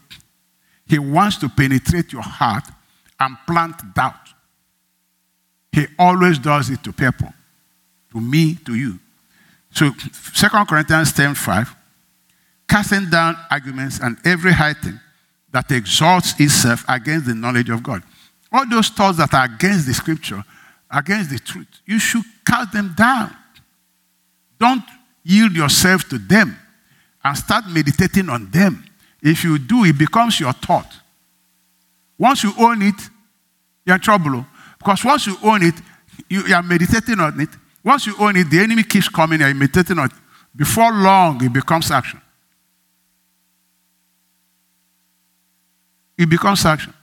[0.86, 2.64] He wants to penetrate your heart
[3.18, 4.14] and plant doubt.
[5.72, 7.32] He always does it to people,
[8.12, 8.98] to me, to you.
[9.70, 11.76] So 2 Corinthians 10 5,
[12.68, 14.98] casting down arguments and every high thing
[15.52, 18.02] that exalts itself against the knowledge of God.
[18.52, 20.44] All those thoughts that are against the scripture,
[20.90, 23.34] against the truth, you should cast them down.
[24.58, 24.82] Don't
[25.24, 26.56] yield yourself to them
[27.24, 28.84] and start meditating on them.
[29.22, 30.92] If you do, it becomes your thought.
[32.18, 32.94] Once you own it,
[33.84, 34.36] you're in trouble.
[34.36, 34.46] Oh.
[34.78, 35.74] Because once you own it,
[36.28, 37.48] you, you are meditating on it.
[37.84, 40.12] Once you own it, the enemy keeps coming and meditating on it.
[40.54, 42.20] Before long, it becomes action.
[46.18, 46.94] It becomes action.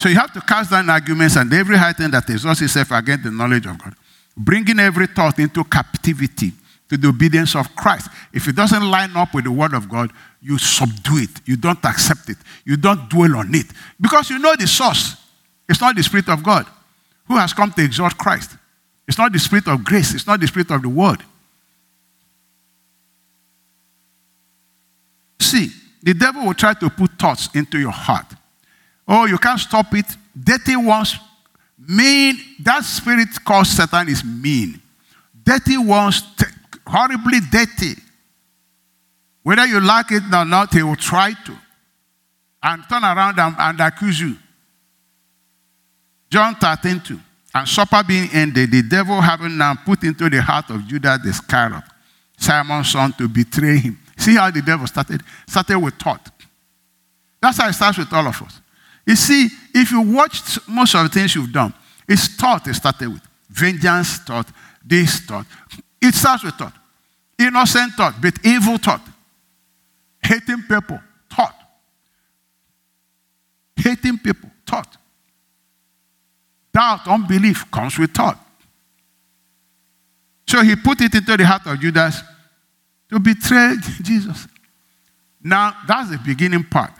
[0.00, 3.24] So you have to cast down arguments and every high thing that exalts itself against
[3.24, 3.94] the knowledge of God,
[4.36, 6.52] bringing every thought into captivity
[6.88, 8.08] to the obedience of Christ.
[8.32, 11.30] If it doesn't line up with the word of God, you subdue it.
[11.44, 12.38] You don't accept it.
[12.64, 13.66] You don't dwell on it.
[14.00, 15.16] Because you know the source.
[15.68, 16.66] It's not the Spirit of God
[17.26, 18.56] who has come to exalt Christ.
[19.06, 20.14] It's not the Spirit of grace.
[20.14, 21.22] It's not the Spirit of the Word.
[25.38, 25.70] See,
[26.02, 28.26] the devil will try to put thoughts into your heart.
[29.06, 30.06] Oh, you can't stop it.
[30.38, 31.18] Dirty ones,
[31.78, 32.38] mean.
[32.60, 34.80] That spirit called Satan is mean.
[35.42, 36.22] Dirty ones,
[36.86, 37.94] horribly dirty.
[39.42, 41.56] Whether you like it or not, he will try to.
[42.62, 44.36] And turn around and, and accuse you.
[46.30, 47.20] John 13, 2.
[47.54, 51.30] And supper being ended, the devil having now put into the heart of Judas the
[51.30, 51.82] Iscariot,
[52.36, 53.98] Simon's son, to betray him.
[54.20, 55.22] See how the devil started?
[55.48, 56.30] Started with thought.
[57.40, 58.60] That's how it starts with all of us.
[59.06, 61.72] You see, if you watch most of the things you've done,
[62.06, 63.22] it's thought it started with.
[63.48, 64.46] Vengeance thought,
[64.84, 65.46] this thought.
[66.02, 66.74] It starts with thought.
[67.38, 69.00] Innocent thought, but evil thought.
[70.22, 71.00] Hating people,
[71.34, 71.54] thought.
[73.74, 74.98] Hating people, thought.
[76.74, 78.38] Doubt, unbelief comes with thought.
[80.46, 82.22] So he put it into the heart of Judas
[83.10, 84.46] to betray Jesus.
[85.42, 86.92] Now, that's the beginning part.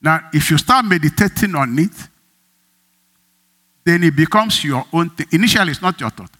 [0.00, 1.92] Now, if you start meditating on it,
[3.84, 5.26] then it becomes your own thing.
[5.32, 6.30] Initially, it's not your thought,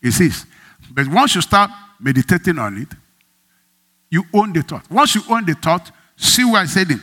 [0.00, 0.46] it's his.
[0.90, 2.88] But once you start meditating on it,
[4.10, 4.88] you own the thought.
[4.90, 7.02] Once you own the thought, see what I said in,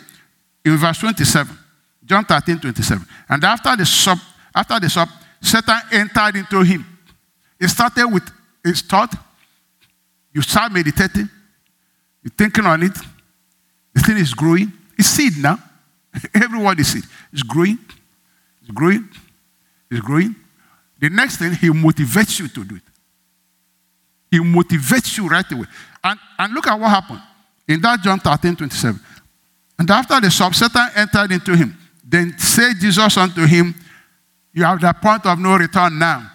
[0.63, 1.57] in verse 27,
[2.05, 3.05] John 13, 27.
[3.27, 4.17] And after the sup,
[4.55, 5.09] after the sup,
[5.41, 6.85] Satan entered into him.
[7.59, 8.23] It started with
[8.63, 9.13] his thought.
[10.33, 11.29] You start meditating.
[12.23, 12.97] You're thinking on it.
[13.93, 14.71] The thing is growing.
[14.97, 15.59] It's seed now.
[16.33, 17.03] Everyone is seed.
[17.33, 17.79] It's growing.
[18.61, 19.09] It's growing.
[19.89, 20.35] It's growing.
[20.99, 22.83] The next thing, he motivates you to do it.
[24.29, 25.65] He motivates you right away.
[26.03, 27.21] And, and look at what happened
[27.67, 28.99] in that John 13, 27.
[29.79, 30.53] And after the sub,
[30.95, 31.77] entered into him.
[32.03, 33.73] Then said Jesus unto him,
[34.53, 36.31] You have the point of no return now.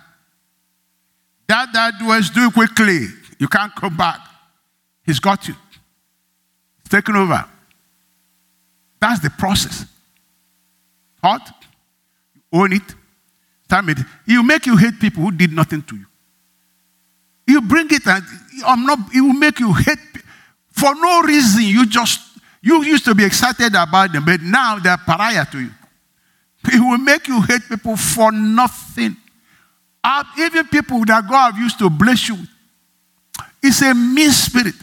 [1.47, 3.07] That that was do quickly.
[3.39, 4.19] You can't come back.
[5.05, 5.55] He's got you.
[6.89, 7.45] Taken over.
[9.01, 9.87] That's the process.
[11.21, 11.53] Thought,
[12.35, 12.95] you own it,
[13.69, 13.99] time it.
[14.27, 16.07] He will make you hate people who did nothing to you.
[17.47, 18.25] You bring it and
[18.67, 19.99] I'm not, it will make you hate
[20.71, 21.63] for no reason.
[21.63, 22.21] You just,
[22.63, 25.71] you used to be excited about them, but now they're pariah to you.
[26.65, 29.17] It will make you hate people for nothing.
[30.39, 32.39] Even people that God used to bless you
[33.63, 34.75] It's a mean spirit.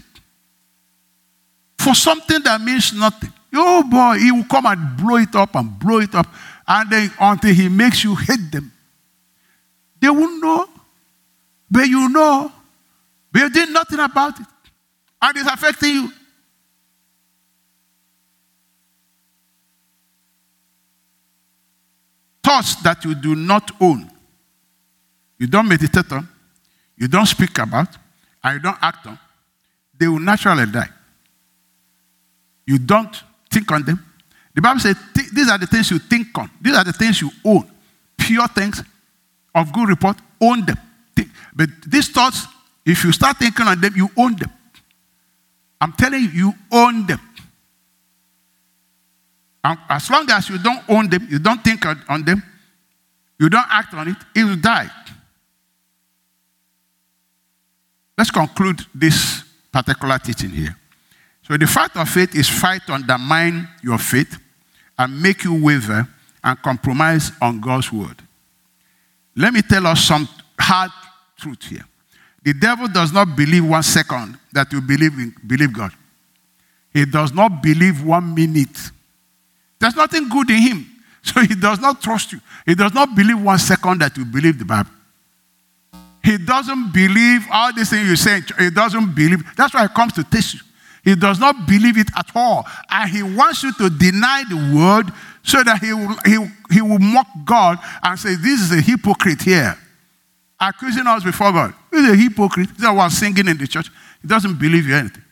[1.83, 3.31] For something that means nothing.
[3.53, 6.27] Oh boy, he will come and blow it up and blow it up.
[6.67, 8.71] And then until he makes you hate them.
[9.99, 10.67] They won't know.
[11.69, 12.51] But you know.
[13.31, 14.47] But you did nothing about it.
[15.21, 16.13] And it's affecting you.
[22.43, 24.09] Thoughts that you do not own.
[25.37, 26.27] You don't meditate on,
[26.97, 27.89] you don't speak about,
[28.43, 29.19] and you don't act on,
[29.97, 30.89] they will naturally die.
[32.65, 33.15] You don't
[33.49, 34.03] think on them.
[34.55, 34.95] The Bible says
[35.33, 36.49] these are the things you think on.
[36.61, 37.69] These are the things you own.
[38.17, 38.83] Pure things
[39.53, 40.77] of good report, own them.
[41.55, 42.47] But these thoughts,
[42.85, 44.51] if you start thinking on them, you own them.
[45.79, 47.19] I'm telling you, you own them.
[49.63, 52.43] And as long as you don't own them, you don't think on them,
[53.39, 54.89] you don't act on it, it will die.
[58.17, 60.75] Let's conclude this particular teaching here.
[61.53, 64.39] So the fight of faith is fight to undermine your faith
[64.97, 66.07] and make you waver
[66.43, 68.15] and compromise on God's word.
[69.35, 70.27] Let me tell us some
[70.57, 70.89] hard
[71.37, 71.85] truth here.
[72.41, 75.91] The devil does not believe one second that you believe in believe God.
[76.91, 78.89] He does not believe one minute.
[79.77, 80.89] There's nothing good in him.
[81.21, 82.41] So he does not trust you.
[82.65, 84.89] He does not believe one second that you believe the Bible.
[86.23, 88.41] He doesn't believe all these things you say.
[88.57, 89.55] He doesn't believe.
[89.55, 90.59] That's why he comes to test you.
[91.03, 92.65] He does not believe it at all.
[92.89, 95.11] And he wants you to deny the word
[95.43, 99.41] so that he will, he, he will mock God and say, This is a hypocrite
[99.41, 99.77] here.
[100.59, 101.73] Accusing us before God.
[101.91, 102.69] He's a hypocrite.
[102.69, 103.89] He's the one singing in the church.
[104.21, 105.23] He doesn't believe you anything.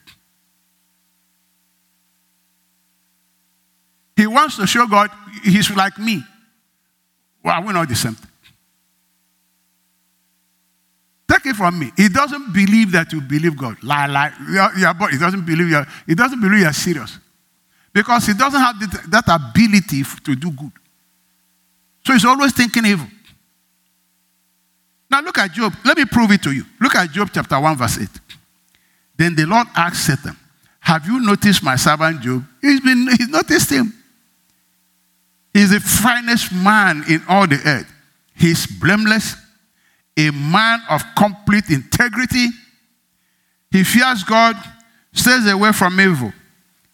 [4.17, 5.09] He wants to show God
[5.43, 6.23] he's like me.
[7.43, 8.30] Well, we're not the same thing.
[11.31, 11.93] Take it from me.
[11.95, 13.81] He doesn't believe that you believe God.
[13.81, 14.33] Lie, lie.
[14.77, 15.81] Yeah, but he doesn't believe you.
[16.05, 17.19] He doesn't believe you're serious.
[17.93, 18.75] Because he doesn't have
[19.09, 20.71] that ability to do good.
[22.05, 23.07] So he's always thinking evil.
[25.09, 25.73] Now look at Job.
[25.85, 26.65] Let me prove it to you.
[26.81, 28.09] Look at Job chapter 1, verse 8.
[29.15, 30.35] Then the Lord asked Satan,
[30.81, 32.43] Have you noticed my servant Job?
[32.61, 33.93] He's been he's noticed him.
[35.53, 37.91] He's the finest man in all the earth.
[38.35, 39.35] He's blameless,
[40.27, 42.47] a man of complete integrity.
[43.71, 44.55] He fears God,
[45.13, 46.33] stays away from evil.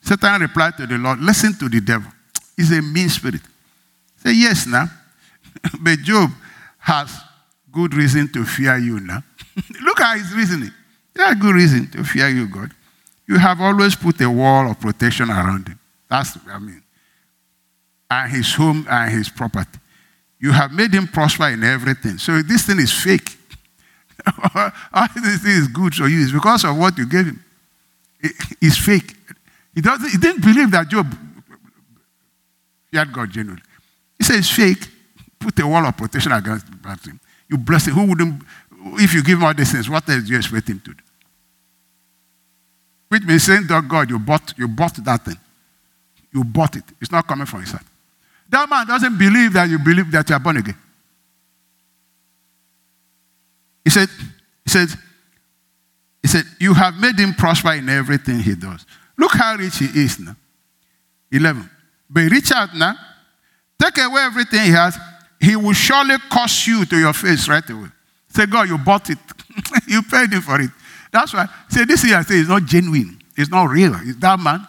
[0.02, 2.12] Satan replied to the Lord, Listen to the devil.
[2.56, 3.42] He's a mean spirit.
[4.18, 4.88] Say, Yes, now.
[5.82, 6.30] but Job
[6.80, 7.12] has
[7.72, 9.24] good reason to fear you now.
[9.84, 10.72] Look at his reasoning.
[11.14, 12.72] There are good reason to fear you, God.
[13.28, 15.80] You have always put a wall of protection around him.
[16.10, 16.82] That's, what I mean,
[18.10, 19.80] and his home and his property.
[20.40, 22.18] You have made him prosper in everything.
[22.18, 23.38] So this thing is fake.
[25.24, 26.22] This thing is good for you.
[26.22, 27.44] It's because of what you gave him.
[28.22, 29.16] it's fake.
[29.74, 31.16] He, doesn't, he didn't believe that Job
[32.92, 33.64] feared God genuinely.
[34.18, 34.88] He said it's fake.
[35.40, 36.68] Put a wall of protection against
[37.06, 37.20] him.
[37.48, 37.94] You bless him.
[37.94, 38.44] Who wouldn't,
[38.96, 41.04] if you give him all these things, what else do you expect him to do?
[43.10, 45.38] Which means saying, that God, you bought, you bought that thing.
[46.34, 46.84] You bought it.
[47.00, 47.86] It's not coming from inside.
[48.50, 50.78] That man doesn't believe that you believe that you are born again.
[53.84, 54.10] He said,
[54.64, 54.90] he said,
[56.22, 58.86] he said, you have made him prosper in everything he does.
[59.18, 60.36] Look how rich he is now.
[61.32, 61.70] 11.
[62.10, 62.96] But reach out now.
[63.82, 64.98] Take away everything he has.
[65.40, 67.88] He will surely curse you to your face right away.
[68.30, 69.20] Say, God, you bought it.
[69.88, 70.72] you paid him for it.
[71.12, 71.48] That's why.
[71.70, 73.20] Say, this here, I say, it's not genuine.
[73.36, 73.94] It's not real.
[74.02, 74.66] It's that man.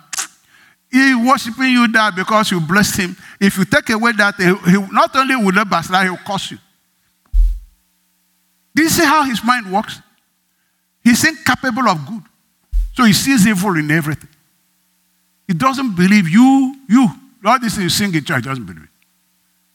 [0.90, 3.16] He worshiping you that because you blessed him.
[3.40, 6.50] If you take away that, he, he not only will not backslide, he will curse
[6.50, 6.58] you.
[8.74, 10.00] Do you see how his mind works?
[11.04, 12.22] He's incapable of good.
[12.94, 14.28] So he sees evil in everything.
[15.46, 17.08] He doesn't believe you, you.
[17.44, 18.88] All this you sing in church, doesn't believe it.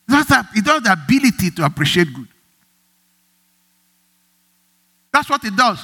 [0.08, 2.28] He doesn't, have, he doesn't have the ability to appreciate good.
[5.12, 5.80] That's what he does.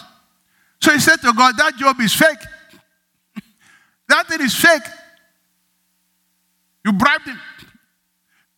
[0.81, 2.39] So he said to God, That job is fake.
[4.07, 4.81] that thing is fake.
[6.85, 7.39] You bribed him.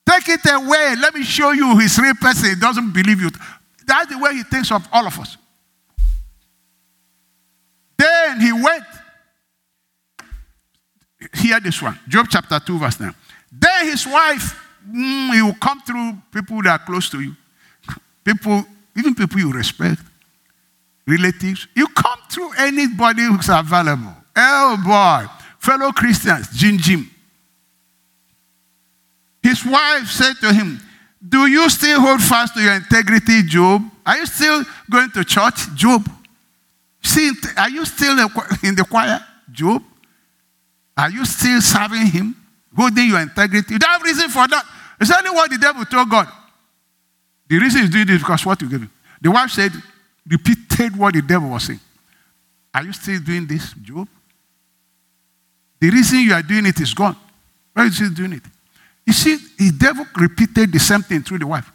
[0.07, 0.95] Take it away.
[0.99, 2.49] Let me show you his real person.
[2.49, 3.29] He doesn't believe you.
[3.85, 5.37] That's the way he thinks of all of us.
[7.97, 8.83] Then he went.
[11.35, 11.99] Hear this one.
[12.07, 13.13] Job chapter 2, verse 9.
[13.51, 14.59] Then his wife,
[14.89, 17.35] mm, he will come through people that are close to you.
[18.23, 18.63] People,
[18.97, 20.01] even people you respect,
[21.07, 21.67] relatives.
[21.75, 24.15] You come through anybody who's available.
[24.35, 25.31] Oh boy.
[25.59, 27.10] Fellow Christians, Jim Jim.
[29.41, 30.79] His wife said to him,
[31.27, 33.83] Do you still hold fast to your integrity, Job?
[34.05, 36.07] Are you still going to church, Job?
[37.03, 38.17] See, are you still
[38.63, 39.19] in the choir,
[39.51, 39.83] Job?
[40.95, 42.35] Are you still serving him,
[42.75, 43.73] holding your integrity?
[43.73, 44.65] You don't have reason for that.
[44.99, 46.27] It's only what the devil told God.
[47.49, 48.91] The reason he's doing this is because what you gave him.
[49.19, 49.71] The wife said,
[50.27, 51.79] repeated what the devil was saying.
[52.73, 54.07] Are you still doing this, Job?
[55.79, 57.17] The reason you are doing it is gone.
[57.73, 58.43] Why is he doing it?
[59.05, 61.71] You see, the devil repeated the same thing through the wife.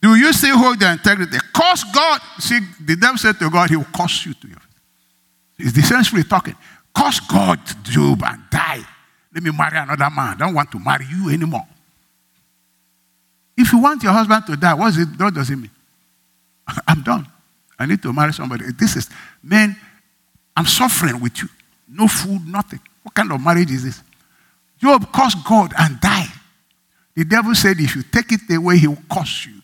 [0.00, 1.38] Do you still hold your integrity?
[1.54, 2.20] Curse God.
[2.38, 4.58] See, the devil said to God, He will curse you to face.
[5.58, 6.54] It's the same spirit talking.
[6.94, 8.84] Curse God, Job, and die.
[9.32, 10.34] Let me marry another man.
[10.34, 11.66] I don't want to marry you anymore.
[13.56, 15.70] If you want your husband to die, it, what does it mean?
[16.86, 17.26] I'm done.
[17.78, 18.66] I need to marry somebody.
[18.78, 19.08] This is,
[19.42, 19.76] man,
[20.56, 21.48] I'm suffering with you.
[21.94, 22.80] No food, nothing.
[23.02, 24.02] What kind of marriage is this?
[24.78, 26.32] Job cursed God and died.
[27.14, 29.62] The devil said, if you take it away, he will curse you.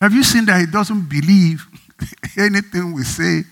[0.00, 1.64] Have you seen that he doesn't believe
[2.36, 3.44] anything we say?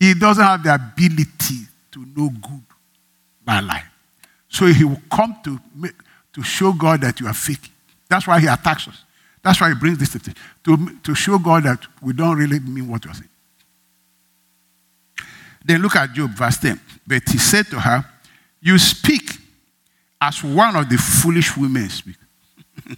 [0.00, 2.62] He doesn't have the ability to know good
[3.44, 3.84] by life.
[4.48, 5.94] So he will come to, make,
[6.32, 7.70] to show God that you are fake.
[8.08, 9.04] That's why he attacks us.
[9.42, 10.10] That's why he brings this
[10.64, 13.28] to, to, show God that we don't really mean what we're saying.
[15.68, 16.80] Then look at Job, verse 10.
[17.06, 18.02] But he said to her,
[18.58, 19.30] You speak
[20.18, 22.16] as one of the foolish women speak.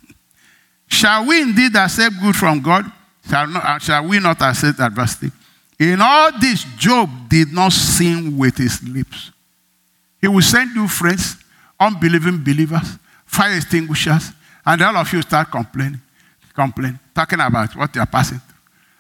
[0.86, 2.90] Shall we indeed accept good from God,
[3.28, 5.32] Shall, not, uh, shall we not accept adversity?
[5.80, 9.32] In all this, Job did not sin with his lips.
[10.20, 11.36] He will send you friends,
[11.78, 14.30] unbelieving believers, fire extinguishers,
[14.64, 16.00] and all of you start complaining,
[16.54, 18.40] complaining, talking about what you are passing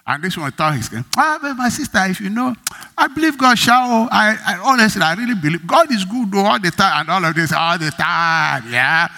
[0.06, 0.78] and this one thought
[1.16, 2.54] ah, my sister, if you know,
[2.96, 4.08] I believe God shall.
[4.10, 7.34] I, I honestly, I really believe God is good all the time, and all of
[7.34, 8.64] this all the time.
[8.70, 9.08] Yeah.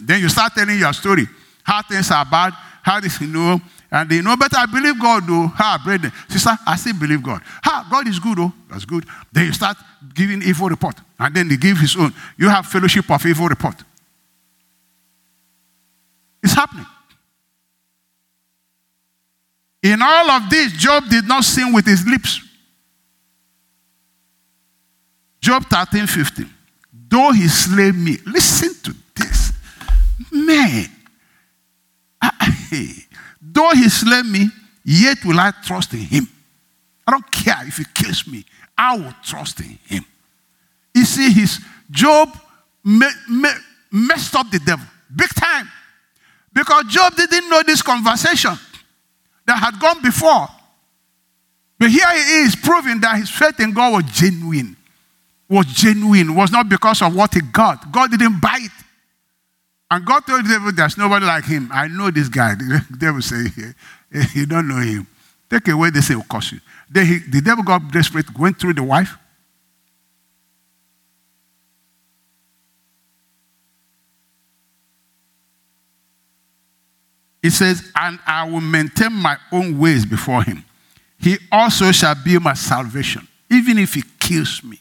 [0.00, 1.26] Then you start telling your story,
[1.62, 3.60] how things are bad, how this you know,
[3.90, 5.46] and they know, but I believe God, though.
[5.46, 6.12] Ha, brethren.
[6.28, 7.40] Sister, I still believe God.
[7.64, 8.52] Ha, God is good, though.
[8.68, 9.06] That's good.
[9.32, 9.78] Then you start
[10.14, 10.96] giving evil report.
[11.18, 12.12] And then they give his own.
[12.36, 13.76] You have fellowship of evil report.
[16.42, 16.86] It's happening.
[19.88, 22.42] In all of this, Job did not sin with his lips.
[25.40, 26.50] Job 13 15.
[27.08, 29.52] Though he slay me, listen to this.
[30.30, 30.84] Man,
[33.40, 34.50] though he slay me,
[34.84, 36.28] yet will I trust in him.
[37.06, 38.44] I don't care if he kills me,
[38.76, 40.04] I will trust in him.
[40.94, 41.60] You see, his
[41.90, 42.28] Job
[42.84, 43.48] me, me,
[43.90, 44.84] messed up the devil
[45.16, 45.66] big time
[46.52, 48.52] because Job didn't know this conversation
[49.48, 50.46] that had gone before.
[51.78, 54.76] But here he is proving that his faith in God was genuine.
[55.48, 57.90] Was genuine, was not because of what he got.
[57.90, 58.70] God didn't buy it.
[59.90, 61.70] And God told devil, There's nobody like him.
[61.72, 62.54] I know this guy.
[62.90, 63.46] The devil said,
[64.34, 65.06] You don't know him.
[65.48, 66.60] Take away this, it will cost you.
[66.90, 69.16] Then he, the devil got desperate, went through the wife.
[77.48, 80.66] He says, And I will maintain my own ways before him.
[81.18, 84.78] He also shall be my salvation, even if he kills me.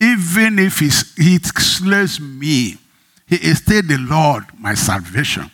[0.00, 2.78] Even if he slays me,
[3.28, 5.48] he is still the Lord, my salvation.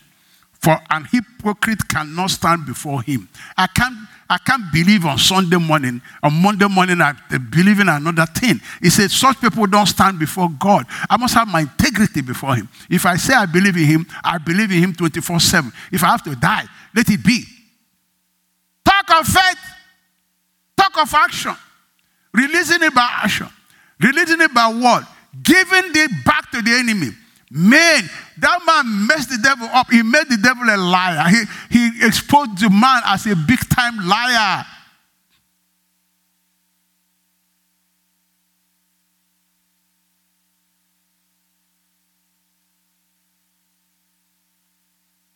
[0.59, 3.29] For an hypocrite cannot stand before him.
[3.57, 3.97] I can't
[4.31, 7.15] I can't believe on Sunday morning, on Monday morning, I
[7.51, 8.61] believe in another thing.
[8.83, 10.85] He said, Such people don't stand before God.
[11.09, 12.69] I must have my integrity before Him.
[12.91, 15.73] If I say I believe in Him, I believe in Him 24 7.
[15.93, 17.43] If I have to die, let it be.
[18.85, 19.59] Talk of faith,
[20.77, 21.55] talk of action,
[22.35, 23.49] releasing it by action,
[23.99, 25.07] releasing it by word,
[25.43, 27.13] giving it back to the enemy.
[27.51, 28.03] Man,
[28.39, 29.91] that man messed the devil up.
[29.91, 31.29] He made the devil a liar.
[31.31, 31.45] He,
[31.79, 34.67] he exposed the man as a big time liar.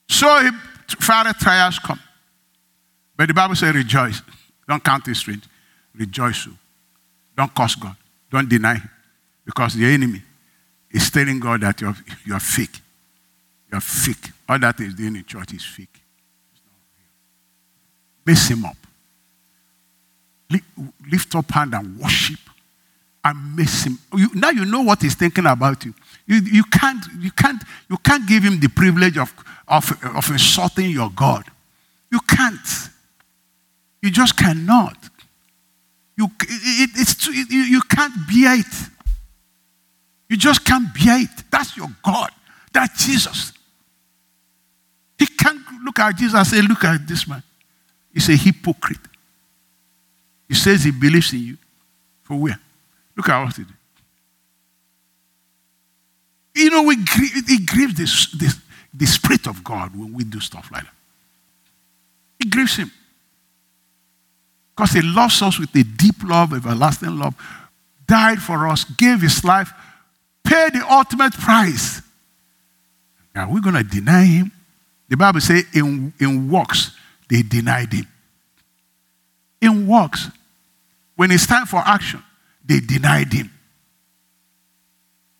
[0.08, 0.50] So
[1.00, 1.98] fiery trials come.
[3.16, 4.22] But the Bible says rejoice.
[4.68, 5.40] Don't count it straight.
[5.94, 6.46] Rejoice.
[6.48, 6.56] Oh.
[7.36, 7.96] Don't curse God.
[8.30, 8.90] Don't deny him.
[9.44, 10.22] Because the enemy
[10.92, 12.80] is telling God that you're, you're fake.
[13.70, 14.30] You're fake.
[14.48, 16.00] All that is doing in church is fake.
[18.24, 18.76] Mess him up.
[21.10, 22.38] Lift up hand and worship
[23.24, 23.98] and miss him.
[24.14, 25.94] You, now you know what he's thinking about you.
[26.26, 29.32] You, you, can't, you, can't, you can't give him the privilege of,
[29.66, 31.44] of, of insulting your God.
[32.10, 32.90] You can't.
[34.02, 34.96] You just cannot.
[36.16, 38.90] You, it, it's too, you, you can't bear it.
[40.32, 41.44] You just can't bear it.
[41.50, 42.30] That's your God.
[42.72, 43.52] That's Jesus.
[45.18, 47.42] He can't look at Jesus and say, Look at this man.
[48.14, 48.96] He's a hypocrite.
[50.48, 51.58] He says he believes in you.
[52.22, 52.58] For where?
[53.14, 53.74] Look at what he did.
[56.54, 58.58] You know, we it grieves this, this,
[58.94, 60.94] the Spirit of God when we do stuff like that.
[62.40, 62.90] It grieves Him.
[64.74, 67.34] Because He loves us with a deep love, everlasting love,
[68.06, 69.70] died for us, gave His life
[70.44, 72.02] pay the ultimate price.
[73.34, 74.52] Are we going to deny him?
[75.08, 76.92] The Bible says in, in works,
[77.28, 78.06] they denied him.
[79.60, 80.28] In works,
[81.16, 82.22] when it's time for action,
[82.64, 83.50] they denied him.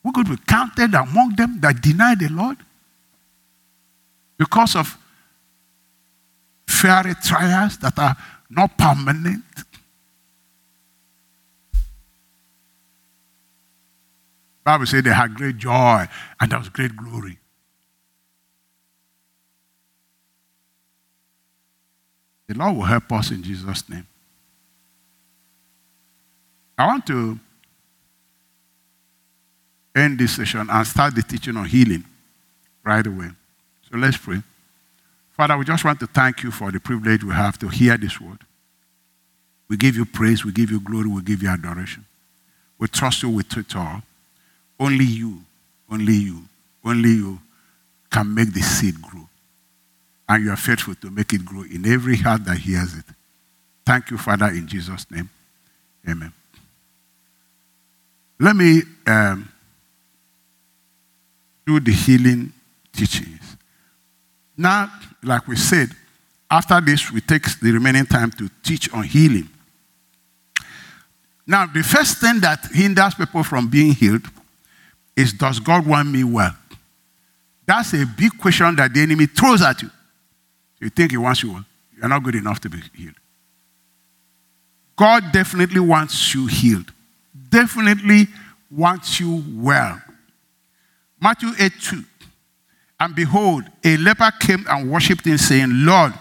[0.05, 2.59] Going to be counted among them that deny the Lord
[4.37, 4.99] because of
[6.67, 8.17] fiery trials that are
[8.51, 9.45] not permanent.
[14.65, 16.07] Bible said they had great joy
[16.41, 17.39] and there was great glory.
[22.47, 24.07] The Lord will help us in Jesus' name.
[26.79, 27.39] I want to
[29.95, 32.05] end this session and start the teaching on healing
[32.85, 33.31] right away.
[33.91, 34.43] So let's pray.
[35.33, 38.21] Father, we just want to thank you for the privilege we have to hear this
[38.21, 38.39] word.
[39.69, 42.05] We give you praise, we give you glory, we give you adoration.
[42.79, 44.03] We trust you with it all.
[44.83, 45.39] Only you,
[45.89, 46.43] only you,
[46.85, 47.39] only you
[48.11, 49.29] can make the seed grow.
[50.29, 53.05] and you are faithful to make it grow in every heart that hears it.
[53.87, 55.31] Thank you, Father, in Jesus' name.
[56.09, 56.33] Amen.
[58.41, 59.49] Let me um,
[61.65, 62.53] do the healing
[62.93, 63.57] teachings.
[64.57, 64.91] Now,
[65.23, 65.91] like we said,
[66.51, 69.49] after this, we take the remaining time to teach on healing.
[71.47, 74.29] Now, the first thing that hinders people from being healed
[75.17, 76.57] is Does God want me well?
[77.67, 79.91] That's a big question that the enemy throws at you.
[80.81, 81.65] You think he wants you well.
[81.97, 83.15] You're not good enough to be healed.
[84.97, 86.93] God definitely wants you healed,
[87.51, 88.27] definitely
[88.71, 90.01] wants you well.
[91.21, 92.05] Matthew 8 2.
[92.99, 96.13] And behold, a leper came and worshipped him, saying, Lord,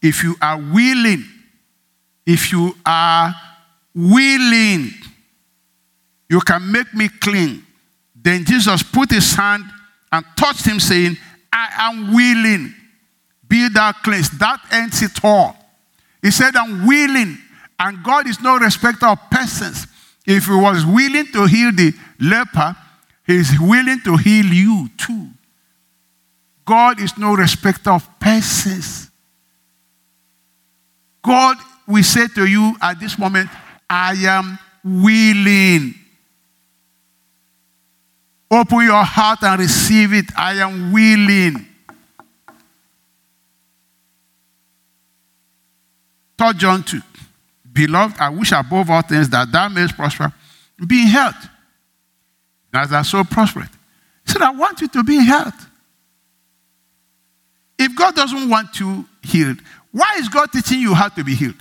[0.00, 1.24] if you are willing,
[2.26, 3.34] if you are
[3.94, 4.90] willing,
[6.28, 7.64] you can make me clean.
[8.28, 9.64] Then Jesus put his hand
[10.12, 11.16] and touched him, saying,
[11.50, 12.74] I am willing,
[13.48, 14.38] be thou cleansed.
[14.38, 15.56] That ends it all.
[16.20, 17.38] He said, I'm willing.
[17.80, 19.86] And God is no respecter of persons.
[20.26, 22.76] If he was willing to heal the leper,
[23.26, 25.28] he's willing to heal you too.
[26.66, 29.10] God is no respecter of persons.
[31.22, 31.56] God,
[31.86, 33.48] we say to you at this moment,
[33.88, 35.94] I am willing.
[38.50, 40.26] Open your heart and receive it.
[40.36, 41.66] I am willing.
[46.38, 47.00] Third John 2.
[47.72, 50.32] Beloved, I wish above all things that thou mayest prosper,
[50.86, 51.48] be in health.
[52.72, 53.76] As thou so prospereth.
[54.24, 55.66] He said, I want you to be in health.
[57.78, 59.58] If God doesn't want you healed,
[59.92, 61.56] why is God teaching you how to be healed?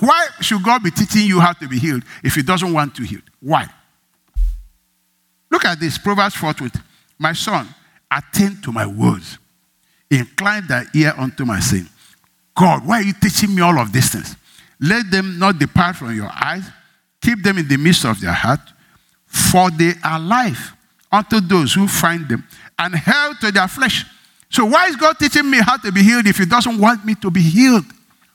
[0.00, 3.04] Why should God be teaching you how to be healed if He doesn't want you
[3.04, 3.22] healed?
[3.40, 3.68] Why?
[5.56, 6.78] Look at this Proverbs 4:20.
[7.18, 7.66] My son,
[8.10, 9.38] attend to my words,
[10.10, 11.88] incline thy ear unto my saying.
[12.54, 14.36] God, why are you teaching me all of these things?
[14.78, 16.68] Let them not depart from your eyes,
[17.22, 18.60] keep them in the midst of their heart,
[19.24, 20.74] for they are life
[21.10, 22.44] unto those who find them,
[22.78, 24.04] and health to their flesh.
[24.50, 27.14] So, why is God teaching me how to be healed if He doesn't want me
[27.14, 27.86] to be healed?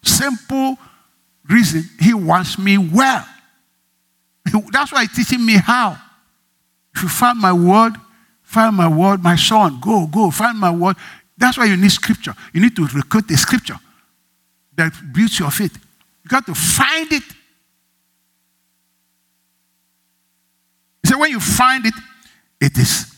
[0.02, 0.76] Simple
[1.48, 3.24] reason He wants me well.
[4.72, 6.00] That's why He's teaching me how.
[6.96, 7.94] If you find my word,
[8.44, 10.96] find my word, my son, go, go, find my word.
[11.38, 12.36] That's why you need scripture.
[12.54, 13.80] You need to recruit the scripture
[14.76, 15.78] that builds your faith.
[16.24, 17.24] You got to find it.
[21.06, 21.94] So when you find it,
[22.60, 23.16] it is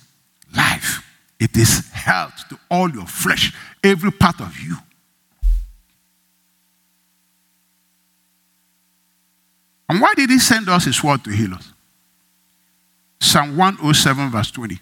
[0.55, 1.03] life.
[1.39, 3.53] It is health to all your flesh,
[3.84, 4.78] every part of you.
[9.89, 11.72] And why did he send us his word to heal us?
[13.24, 14.80] Psalm 107, verse 20.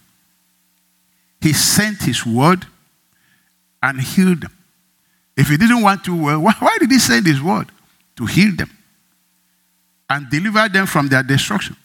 [1.41, 2.65] He sent his word
[3.83, 4.51] and healed them.
[5.37, 7.67] If he didn't want to, well, why did he send his word?
[8.17, 8.69] To heal them
[10.09, 11.75] and deliver them from their destruction.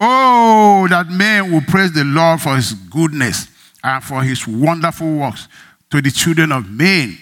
[0.00, 3.46] Oh, that man will praise the Lord for his goodness
[3.82, 5.46] and for his wonderful works
[5.90, 7.16] to the children of men.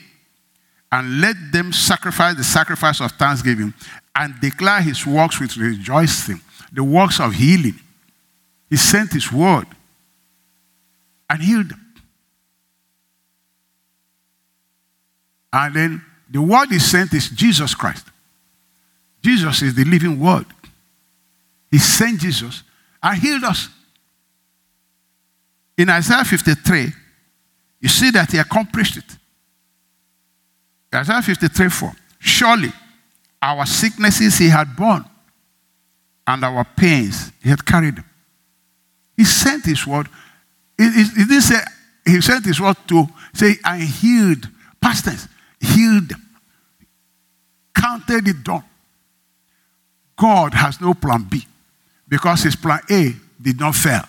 [0.91, 3.75] And let them sacrifice the sacrifice of thanksgiving
[4.15, 6.41] and declare his works with rejoicing,
[6.73, 7.79] the works of healing.
[8.69, 9.67] He sent his word
[11.31, 11.83] and healed them.
[15.53, 18.07] And then the word he sent is Jesus Christ.
[19.23, 20.47] Jesus is the living word.
[21.71, 22.63] He sent Jesus
[23.03, 23.69] and healed us.
[25.79, 26.93] In Isaiah 53,
[27.81, 29.17] you see that he accomplished it.
[30.95, 31.93] Isaiah 53 4.
[32.19, 32.73] Surely
[33.43, 35.05] our sicknesses he had borne,
[36.27, 38.05] and our pains he had carried them.
[39.17, 40.09] He sent his word.
[40.77, 41.61] He, he, he didn't say
[42.05, 44.49] he sent his word to say, I healed.
[44.81, 45.27] Pastors,
[45.61, 46.23] healed them.
[47.75, 48.65] Counted it done.
[50.17, 51.45] God has no plan B
[52.09, 54.05] because his plan A did not fail.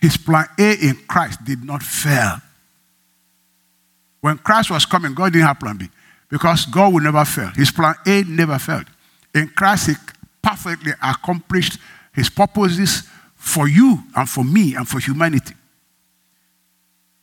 [0.00, 2.40] His plan A in Christ did not fail.
[4.20, 5.88] When Christ was coming, God didn't have plan B
[6.28, 7.48] because God will never fail.
[7.54, 8.86] His plan A never failed.
[9.34, 9.94] In Christ, He
[10.42, 11.78] perfectly accomplished
[12.12, 13.08] His purposes
[13.48, 15.54] for you and for me and for humanity.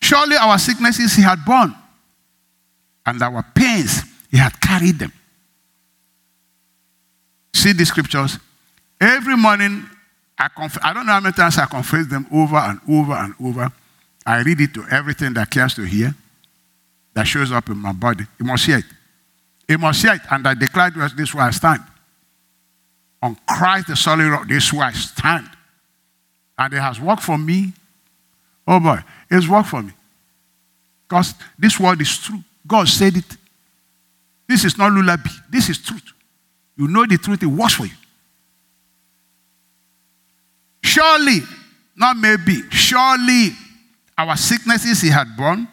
[0.02, 1.73] Surely our sicknesses He had borne,
[3.06, 5.14] and our pains He had carried them.
[7.53, 8.38] See the scriptures?
[8.99, 9.85] Every morning
[10.38, 13.34] I, conf- I don't know how many times I confess them over and over and
[13.41, 13.72] over.
[14.26, 16.14] I read it to everything that cares to hear,
[17.14, 18.26] that shows up in my body.
[18.39, 18.85] It must hear it.
[19.68, 20.22] It must hear it.
[20.30, 21.81] And I declare this is where I stand.
[23.22, 25.49] On Christ the solid rock, this is where I stand.
[26.57, 27.73] And it has worked for me.
[28.68, 28.99] Oh boy,
[29.30, 29.91] it's worked for me.
[31.07, 32.40] Because this word is true.
[32.65, 33.38] God said it.
[34.48, 35.30] This is not lullaby.
[35.49, 36.14] This is truth.
[36.77, 37.94] You know the truth, it works for you.
[40.84, 41.40] Surely,
[41.95, 43.49] not maybe, surely
[44.18, 45.68] our sicknesses he had borne,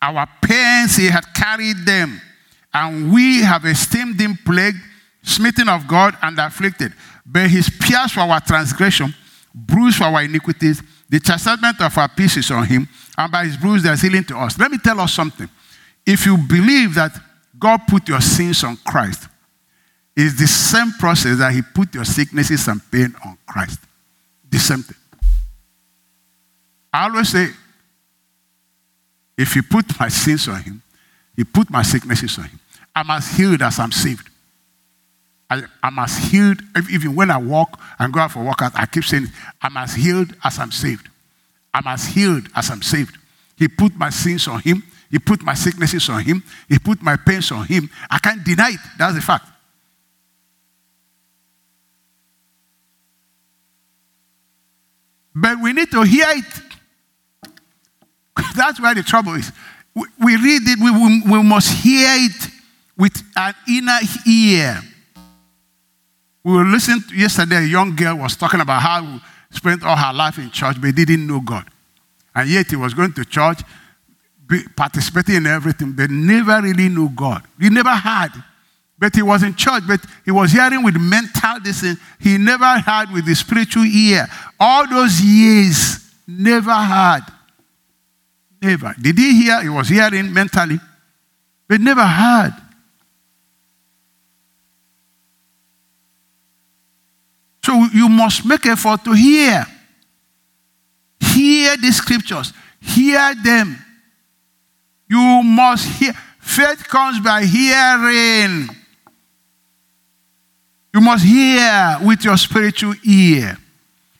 [0.00, 2.20] our pains he had carried them,
[2.72, 4.78] and we have esteemed him plagued,
[5.22, 6.92] smitten of God, and afflicted.
[7.24, 9.14] But his pierced for our transgression,
[9.54, 13.56] bruised for our iniquities, the chastisement of our peace is on him, and by his
[13.56, 14.58] bruise there's healing to us.
[14.58, 15.48] Let me tell us something.
[16.04, 17.12] If you believe that
[17.58, 19.28] God put your sins on Christ,
[20.16, 23.80] it's the same process that he put your sicknesses and pain on Christ.
[24.50, 24.96] The same thing.
[26.92, 27.48] I always say,
[29.36, 30.82] if he put my sins on him,
[31.34, 32.60] he put my sicknesses on him.
[32.94, 34.28] I'm as healed as I'm saved.
[35.82, 36.60] I, am as healed,
[36.90, 39.26] even when I walk and go out for workout, I keep saying,
[39.62, 41.08] I'm as healed as I'm saved.
[41.72, 43.16] I'm as healed as I'm saved.
[43.56, 44.82] He put my sins on him.
[45.10, 46.42] He put my sicknesses on him.
[46.68, 47.88] He put my pains on him.
[48.10, 48.80] I can't deny it.
[48.98, 49.46] That's the fact.
[55.36, 57.50] But we need to hear it.
[58.56, 59.52] That's where the trouble is.
[59.94, 62.50] We, we read it, we, we, we must hear it
[62.96, 64.80] with an inner ear.
[66.44, 70.12] We were listening to, yesterday, a young girl was talking about how spent all her
[70.12, 71.64] life in church but didn't know God.
[72.34, 73.60] And yet he was going to church,
[74.76, 77.42] participating in everything, but never really knew God.
[77.58, 78.30] He never had.
[78.98, 81.98] But he was in church, but he was hearing with mental assent.
[82.20, 84.26] He never had with the spiritual ear.
[84.60, 87.20] All those years, never had.
[88.60, 88.94] Never.
[89.00, 89.62] Did he hear?
[89.62, 90.78] He was hearing mentally,
[91.68, 92.54] but never heard.
[97.64, 99.66] So you must make effort to hear.
[101.18, 102.52] Hear the scriptures.
[102.78, 103.82] Hear them.
[105.08, 106.12] You must hear.
[106.38, 108.68] Faith comes by hearing.
[110.92, 113.56] You must hear with your spiritual ear.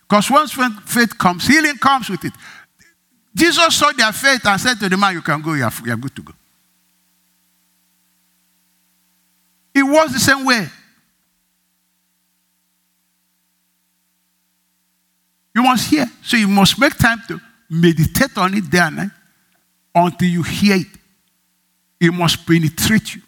[0.09, 0.55] Because once
[0.87, 2.33] faith comes, healing comes with it.
[3.37, 5.93] Jesus saw their faith and said to the man, You can go, you are, you
[5.93, 6.33] are good to go.
[9.75, 10.67] It was the same way.
[15.55, 16.07] You must hear.
[16.23, 17.41] So you must make time to
[17.71, 19.11] meditate on it day and night
[19.95, 20.87] until you hear it.
[22.01, 23.23] It must penetrate you.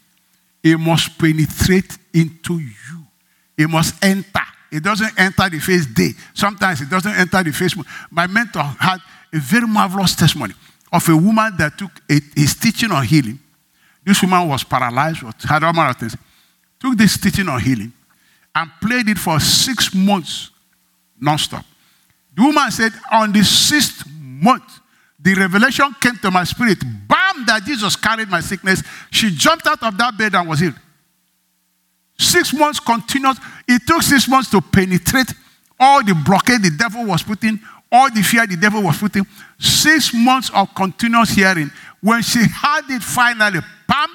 [0.62, 3.06] It must penetrate into you.
[3.56, 4.40] It must enter.
[4.70, 6.10] It doesn't enter the first day.
[6.34, 7.76] Sometimes it doesn't enter the first.
[8.10, 8.98] My mentor had
[9.32, 10.54] a very marvelous testimony
[10.92, 13.38] of a woman that took a, his teaching on healing.
[14.04, 16.16] This woman was paralyzed, had all manner of things.
[16.80, 17.92] Took this teaching on healing
[18.54, 20.50] and played it for six months
[21.20, 21.64] non-stop.
[22.36, 24.80] The woman said, On the sixth month,
[25.18, 26.78] the revelation came to my spirit.
[26.80, 28.82] Bam, that Jesus carried my sickness.
[29.10, 30.78] She jumped out of that bed and was healed.
[32.18, 33.38] Six months continuous.
[33.66, 35.32] It took six months to penetrate
[35.78, 37.60] all the blockade the devil was putting,
[37.92, 39.26] all the fear the devil was putting.
[39.58, 41.70] Six months of continuous hearing.
[42.00, 44.08] When she had it finally, bam,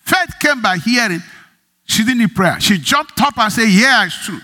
[0.00, 1.22] faith came by hearing.
[1.84, 2.60] She didn't need prayer.
[2.60, 4.40] She jumped up and said, Yeah, it's true.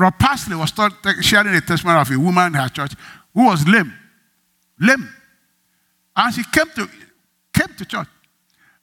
[0.00, 0.88] Rod Parsley was uh,
[1.20, 2.92] sharing a testimony of a woman in her church
[3.34, 3.92] who was lame.
[4.80, 5.06] Lame.
[6.16, 6.88] And she came to,
[7.52, 8.08] came to church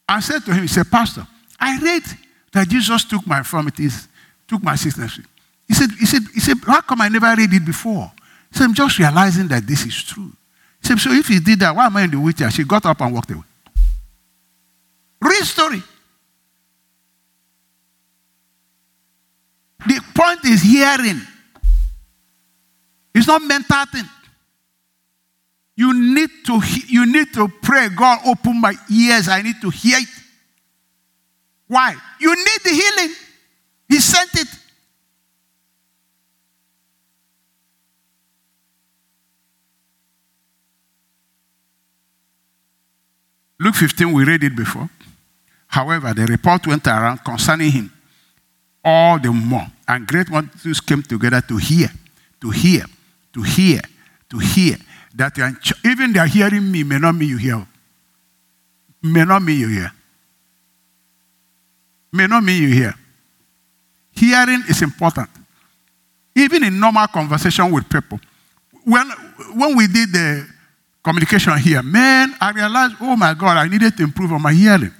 [0.08, 1.26] and said to him, He said, Pastor,
[1.60, 2.04] I read
[2.54, 4.08] that Jesus took my infirmities,
[4.48, 5.20] took my sickness.
[5.68, 8.12] He said, he said, he said, How come I never read it before?
[8.52, 10.32] He said, I'm just realizing that this is true.
[10.82, 12.52] He said, So if he did that, why am I in the wheelchair?
[12.52, 13.44] She got up and walked away.
[15.20, 15.82] Real story.
[19.86, 21.22] The point is hearing.
[23.14, 24.06] It's not mental thing.
[25.76, 27.90] You need to you need to pray.
[27.90, 29.28] God, open my ears.
[29.28, 30.08] I need to hear it.
[31.68, 31.96] Why?
[32.20, 33.16] You need the healing.
[33.88, 34.48] He sent it.
[43.60, 44.90] Luke 15, we read it before.
[45.68, 47.97] However, the report went around concerning him
[48.88, 49.68] all the more.
[49.86, 51.90] And great multitudes came together to hear,
[52.40, 52.86] to hear,
[53.34, 53.82] to hear,
[54.30, 54.78] to hear.
[55.14, 55.38] That
[55.84, 57.68] even they are hearing me may not mean you hear.
[59.04, 59.92] May not mean you hear.
[62.14, 62.94] May not mean you hear.
[64.12, 65.30] Hearing is important.
[66.34, 68.20] Even in normal conversation with people.
[68.86, 69.10] When,
[69.54, 70.48] when we did the
[71.04, 74.94] communication here, man, I realized, oh my God, I needed to improve on my hearing.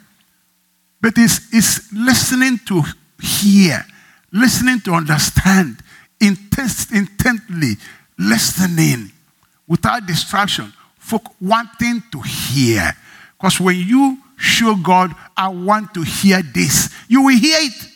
[1.00, 2.84] But it's, it's listening to
[3.22, 3.86] hear,
[4.32, 5.78] listening to understand,
[6.20, 7.74] intent, intently
[8.18, 9.12] listening
[9.68, 12.92] without distraction, folk wanting to hear.
[13.38, 17.90] Because when you show God, I want to hear this, you will hear it.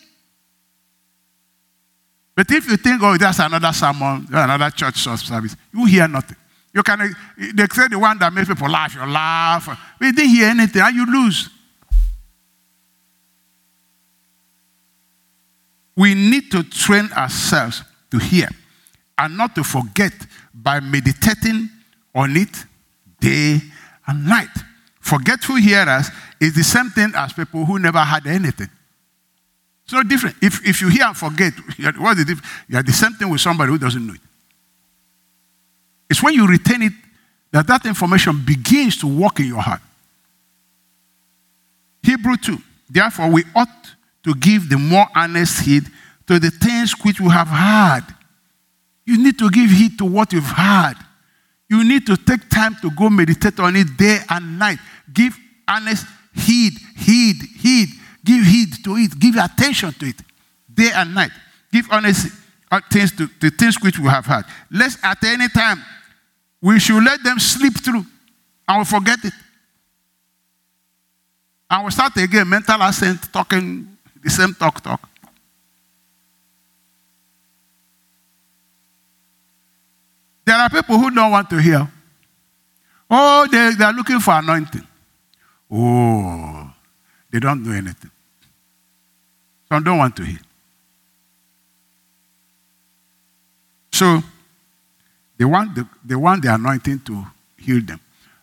[2.36, 6.38] But if you think, oh, that's another sermon, another church service, you hear nothing.
[6.74, 9.68] You can, they say the one that makes people laugh, you laugh.
[10.00, 11.50] We didn't hear anything, and you lose.
[16.02, 18.48] We need to train ourselves to hear
[19.20, 20.12] and not to forget
[20.52, 21.70] by meditating
[22.16, 22.66] on it
[23.20, 23.62] day
[24.08, 24.50] and night.
[25.00, 26.10] Forgetful hearers
[26.40, 28.70] is the same thing as people who never had anything.
[29.84, 30.38] It's not different.
[30.42, 31.54] If, if you hear and forget,
[32.00, 32.52] what's the difference?
[32.68, 34.22] You are the same thing with somebody who doesn't know it.
[36.10, 36.94] It's when you retain it
[37.52, 39.82] that that information begins to work in your heart.
[42.02, 42.58] Hebrew 2.
[42.90, 43.70] Therefore, we ought
[44.24, 45.84] to give the more earnest heed
[46.28, 48.06] to the things which we have heard.
[49.06, 50.96] You need to give heed to what you've heard.
[51.70, 54.78] You need to take time to go meditate on it day and night.
[55.12, 55.36] Give
[55.68, 57.90] honest heed, heed, heed.
[58.24, 59.18] Give heed to it.
[59.20, 60.22] Give attention to it
[60.72, 61.32] day and night.
[61.72, 62.28] Give honest
[62.92, 64.46] things to the things which we have heard.
[64.70, 65.84] Lest at any time
[66.62, 68.06] we should let them slip through
[68.68, 69.34] and we forget it.
[71.70, 73.91] And we start again, mental assent, talking
[74.22, 75.10] the same talk, talk.
[80.46, 81.88] There are people who don't want to hear.
[83.10, 84.88] Oh, they, they are looking for anointing.
[85.72, 86.72] Oh,
[87.30, 88.12] they don't know anything.
[89.70, 90.40] Some don't want to hear.
[93.94, 94.22] So,
[95.38, 97.26] they want the, they want the anointing to
[97.58, 98.00] heal them.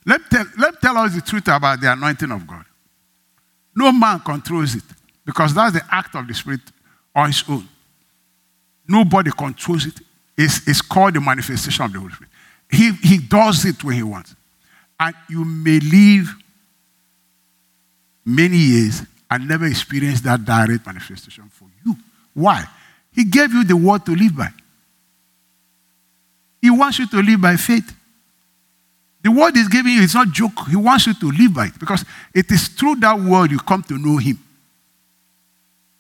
[0.07, 2.65] Let, tell, let tell us the truth about the anointing of God.
[3.75, 4.85] No man controls it
[5.29, 6.63] because that's the act of the Spirit
[7.15, 7.69] on its own.
[8.89, 10.01] Nobody controls it.
[10.35, 12.31] It's, it's called the manifestation of the Holy Spirit.
[12.71, 14.35] He, he does it when he wants.
[14.99, 16.35] And you may live
[18.25, 21.95] many years and never experience that direct manifestation for you.
[22.33, 22.65] Why?
[23.13, 24.49] He gave you the word to live by.
[26.63, 27.95] He wants you to live by faith.
[29.23, 30.69] The word he's giving you is not joke.
[30.71, 32.03] He wants you to live by it because
[32.33, 34.39] it is through that word you come to know him.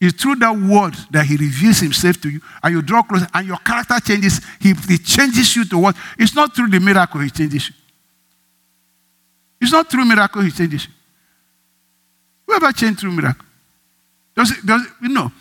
[0.00, 3.46] It's through that word that he reveals himself to you and you draw closer and
[3.46, 4.40] your character changes.
[4.60, 5.96] He, he changes you to what?
[6.18, 7.74] It's not through the miracle he changes you.
[9.60, 10.92] It's not through miracle he changes you.
[12.46, 13.44] Whoever changed through miracle?
[14.36, 15.32] Does it, does it, you know,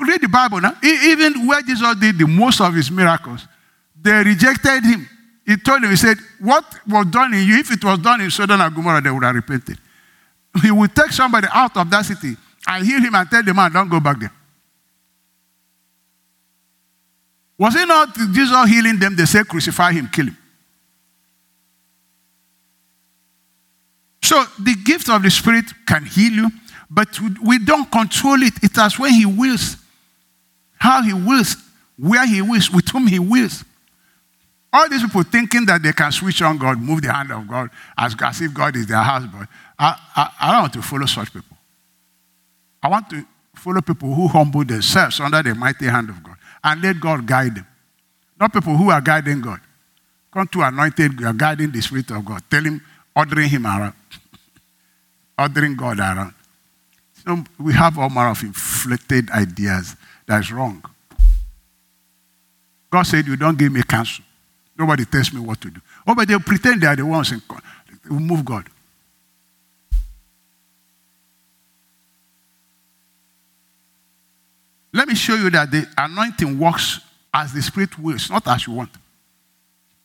[0.00, 0.74] read the Bible now.
[0.82, 3.46] Even where Jesus did the most of his miracles,
[4.00, 5.08] they rejected him.
[5.44, 8.30] He told them, he said, What was done in you, if it was done in
[8.30, 9.78] Sodom and Gomorrah, they would have repented.
[10.62, 12.36] He would take somebody out of that city
[12.66, 14.32] and heal him and tell the man, Don't go back there.
[17.58, 19.16] Was it not Jesus healing them?
[19.16, 20.36] They said, Crucify him, kill him.
[24.26, 26.50] So the gift of the Spirit can heal you,
[26.90, 27.08] but
[27.40, 28.54] we don't control it.
[28.60, 29.76] It is as when He wills,
[30.78, 31.54] how He wills,
[31.96, 33.64] where He wills, with whom He wills.
[34.72, 37.70] All these people thinking that they can switch on God, move the hand of God,
[37.96, 39.46] as, as if God is their husband.
[39.78, 41.55] I, I, I don't want to follow such people.
[42.82, 43.24] I want to
[43.54, 47.56] follow people who humble themselves under the mighty hand of God and let God guide
[47.56, 47.66] them.
[48.38, 49.60] Not people who are guiding God.
[50.32, 52.42] Come to anointed, you are guiding the Spirit of God.
[52.50, 52.80] Tell him,
[53.14, 53.94] ordering him around
[55.38, 56.34] ordering God around.
[57.24, 59.96] So we have all manner of inflated ideas.
[60.26, 60.84] That's wrong.
[62.90, 64.24] God said, You don't give me counsel.
[64.78, 65.80] Nobody tells me what to do.
[66.06, 67.42] Oh, but they pretend they are the ones in
[68.08, 68.68] will move God.
[74.96, 77.00] Let me show you that the anointing works
[77.32, 78.88] as the Spirit wills, not as you want.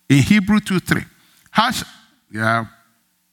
[0.09, 1.01] In Hebrew 2 3.
[1.49, 1.71] How,
[2.29, 2.65] yeah,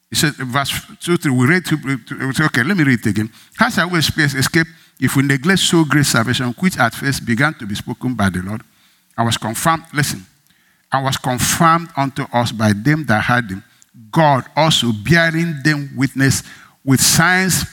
[0.08, 0.70] he said, verse
[1.00, 3.32] 2 3, we read, say, okay, let me read it again.
[3.56, 4.68] How shall we escape
[5.00, 8.40] if we neglect so great salvation, which at first began to be spoken by the
[8.40, 8.62] Lord,
[9.16, 10.24] and was confirmed, listen,
[10.92, 13.64] and was confirmed unto us by them that heard him,
[14.12, 16.44] God also bearing them witness
[16.84, 17.64] with signs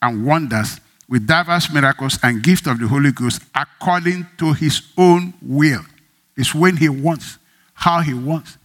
[0.00, 0.80] and wonders,
[1.14, 5.82] with diverse miracles and gift of the Holy Ghost, according to his own will.
[6.36, 7.38] It's when he wants,
[7.72, 8.58] how he wants.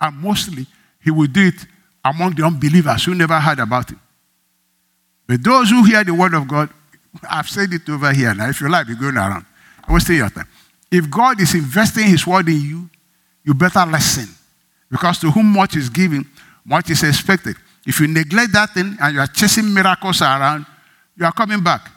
[0.00, 0.66] And mostly,
[1.04, 1.66] he will do it
[2.02, 3.98] among the unbelievers who never heard about it.
[5.26, 6.70] But those who hear the word of God,
[7.28, 8.48] I've said it over here now.
[8.48, 9.44] If you like, be going around.
[9.86, 10.48] I stay your time.
[10.90, 12.88] If God is investing his word in you,
[13.44, 14.34] you better listen.
[14.90, 16.26] Because to whom much is given,
[16.64, 17.56] much is expected.
[17.86, 20.64] If you neglect that thing and you are chasing miracles around,
[21.20, 21.90] you are coming back.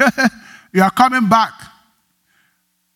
[0.72, 1.52] you are coming back.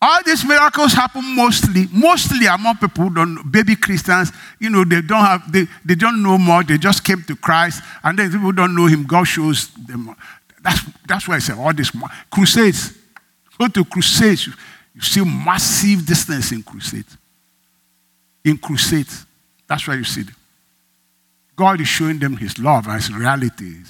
[0.01, 4.31] All these miracles happen mostly, mostly among people don't baby Christians.
[4.59, 6.63] You know, they don't have, they, they don't know more.
[6.63, 9.05] They just came to Christ, and then people don't know Him.
[9.05, 10.15] God shows them.
[10.61, 11.91] That's that's why I say all these
[12.29, 12.93] crusades.
[13.57, 14.53] Go to crusades, you,
[14.95, 17.17] you see massive distance in crusades.
[18.45, 19.25] In crusades,
[19.67, 20.35] that's why you see them.
[21.57, 23.83] God is showing them His love and His reality.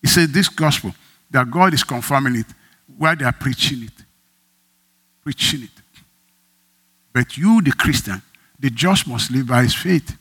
[0.00, 0.94] He said, This gospel,
[1.30, 2.46] that God is confirming it
[2.96, 4.04] where they are preaching it
[5.22, 5.70] preaching it.
[7.12, 8.22] But you, the Christian,
[8.58, 10.16] the just must live by his faith.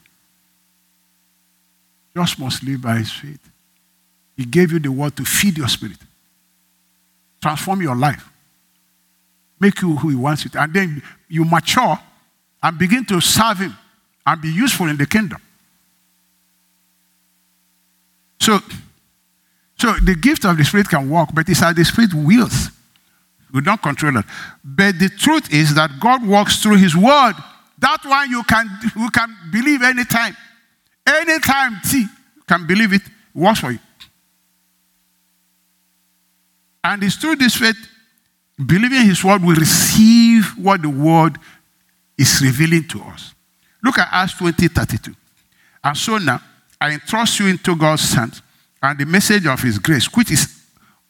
[2.15, 3.39] Just must live by his faith.
[4.35, 5.97] He gave you the word to feed your spirit,
[7.41, 8.27] transform your life,
[9.59, 10.61] make you who he wants you to.
[10.61, 11.99] And then you mature
[12.63, 13.75] and begin to serve him
[14.25, 15.41] and be useful in the kingdom.
[18.39, 18.59] So,
[19.79, 22.69] so the gift of the Spirit can work, but it's how the Spirit wills.
[23.53, 24.25] We don't control it.
[24.63, 27.33] But the truth is that God works through His Word.
[27.79, 30.35] That one you can, you can believe anytime.
[31.07, 32.07] Anytime, you
[32.45, 33.79] can believe it, it works for you.
[36.83, 37.77] And it's through this faith,
[38.63, 41.37] believing His Word, we receive what the Word
[42.17, 43.33] is revealing to us.
[43.81, 45.15] Look at Acts 20 32.
[45.85, 46.41] And so now,
[46.81, 48.41] I entrust you into God's hands
[48.81, 50.47] and the message of His grace, which is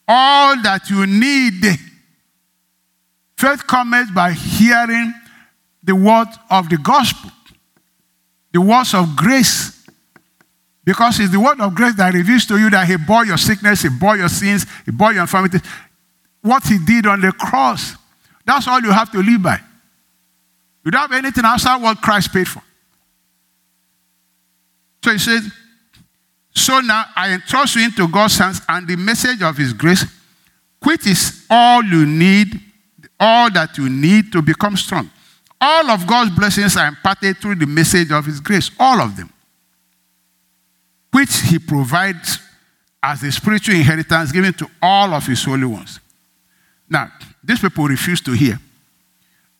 [0.06, 1.64] all that you need
[3.40, 5.14] Faith comes by hearing
[5.82, 7.30] the word of the gospel,
[8.52, 9.82] the words of grace.
[10.84, 13.80] Because it's the word of grace that reveals to you that He bore your sickness,
[13.80, 15.58] He bore your sins, He bore your infirmity.
[16.42, 17.96] What He did on the cross.
[18.44, 19.58] That's all you have to live by.
[20.84, 22.62] You don't have anything outside what Christ paid for.
[25.02, 25.50] So He says,
[26.60, 30.04] So now I entrust you into God's hands and the message of His grace,
[30.82, 32.60] which is all you need
[33.18, 35.10] all that you need to become strong.
[35.58, 39.30] All of God's blessings are imparted through the message of His grace, all of them,
[41.10, 42.38] which He provides
[43.02, 45.98] as a spiritual inheritance given to all of His holy ones.
[46.88, 47.10] Now,
[47.42, 48.58] these people refused to hear.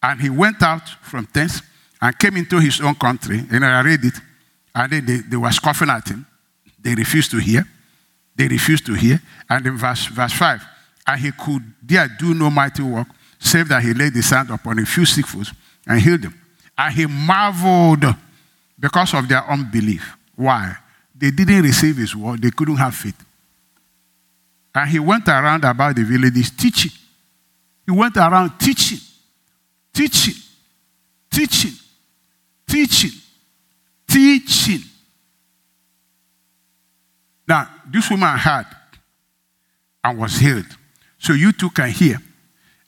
[0.03, 1.63] And he went out from thence
[2.01, 3.45] and came into his own country.
[3.51, 4.15] And I read it.
[4.75, 6.27] And then they, they were scoffing at him.
[6.83, 7.65] They refused to hear.
[8.37, 9.21] They refused to hear.
[9.49, 10.65] And in verse, verse 5,
[11.07, 13.09] and he could there do no mighty work
[13.41, 15.53] save that he laid his hand upon a few sick folks
[15.87, 16.39] and healed them.
[16.77, 18.05] And he marveled
[18.79, 20.17] because of their unbelief.
[20.37, 20.77] Why?
[21.15, 23.27] They didn't receive his word, they couldn't have faith.
[24.75, 26.93] And he went around about the villages teaching.
[27.85, 28.99] He went around teaching,
[29.93, 30.35] teaching,
[31.31, 31.73] teaching,
[32.69, 33.11] teaching,
[34.09, 34.90] teaching.
[37.51, 38.65] Now, this woman had
[40.05, 40.69] and was healed.
[41.19, 42.17] So you too can hear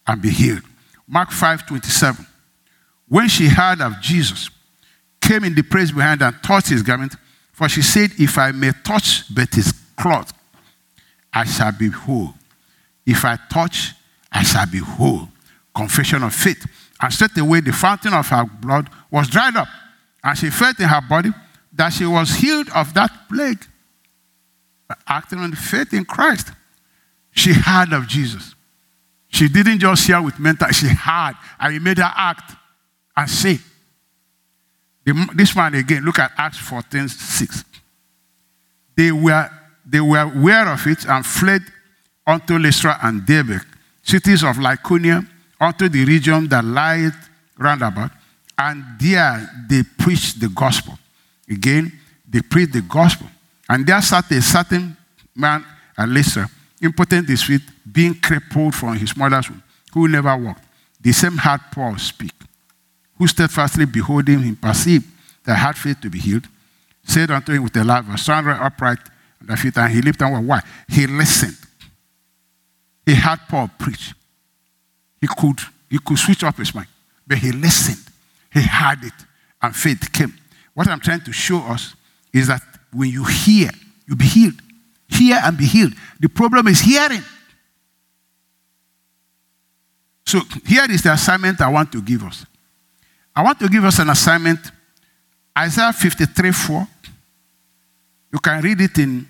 [0.06, 0.62] and be healed.
[1.09, 2.24] Mark 5 27.
[3.09, 4.51] When she heard of Jesus,
[5.20, 7.16] came in the praise behind and touched his garment,
[7.52, 10.32] for she said, If I may touch but his cloth,
[11.32, 12.32] I shall be whole.
[13.05, 13.94] If I touch,
[14.30, 15.28] I shall be whole.
[15.74, 16.64] Confession of faith.
[17.01, 19.66] And straightway the fountain of her blood was dried up,
[20.22, 21.30] and she felt in her body
[21.72, 23.66] that she was healed of that plague.
[25.06, 26.52] Acting on faith in Christ,
[27.32, 28.55] she heard of Jesus.
[29.28, 32.55] She didn't just share with mental, she had, and he made her act
[33.16, 33.59] and say.
[35.35, 37.64] This man again, look at Acts 14 6.
[38.97, 39.51] They were,
[39.85, 41.62] they were aware of it and fled
[42.27, 43.60] unto Lystra and Derbe,
[44.02, 45.27] cities of Lycaonia,
[45.60, 48.10] unto the region that lieth round about,
[48.59, 50.98] and there they preached the gospel.
[51.48, 51.93] Again,
[52.28, 53.27] they preached the gospel.
[53.73, 54.94] And there sat a certain
[55.35, 55.65] man
[55.97, 56.47] at Lystra,
[56.82, 59.62] impotent his feet, being crippled from his mother's womb,
[59.94, 60.62] who never walked.
[61.01, 62.35] The same heard Paul speak,
[63.16, 65.07] who steadfastly beholding him perceived
[65.44, 66.47] that had faith to be healed,
[67.03, 68.99] said unto him with a loud voice, Stand upright
[69.40, 70.43] on thy feet, and he lifted up.
[70.44, 70.61] Why?
[70.86, 71.57] He listened.
[73.07, 74.12] He heard Paul preach.
[75.19, 76.89] He could, he could switch off his mind,
[77.27, 78.07] but he listened.
[78.53, 79.15] He heard it,
[79.62, 80.35] and faith came.
[80.74, 81.94] What I'm trying to show us
[82.35, 82.61] is that
[82.93, 83.70] when you hear,
[84.06, 84.60] you'll be healed.
[85.09, 85.93] Hear and be healed.
[86.20, 87.23] The problem is hearing.
[90.24, 92.47] So here is the assignment I want to give us.
[93.35, 94.60] I want to give us an assignment.
[95.56, 96.89] Isaiah 53 4.
[98.32, 99.28] You can read it in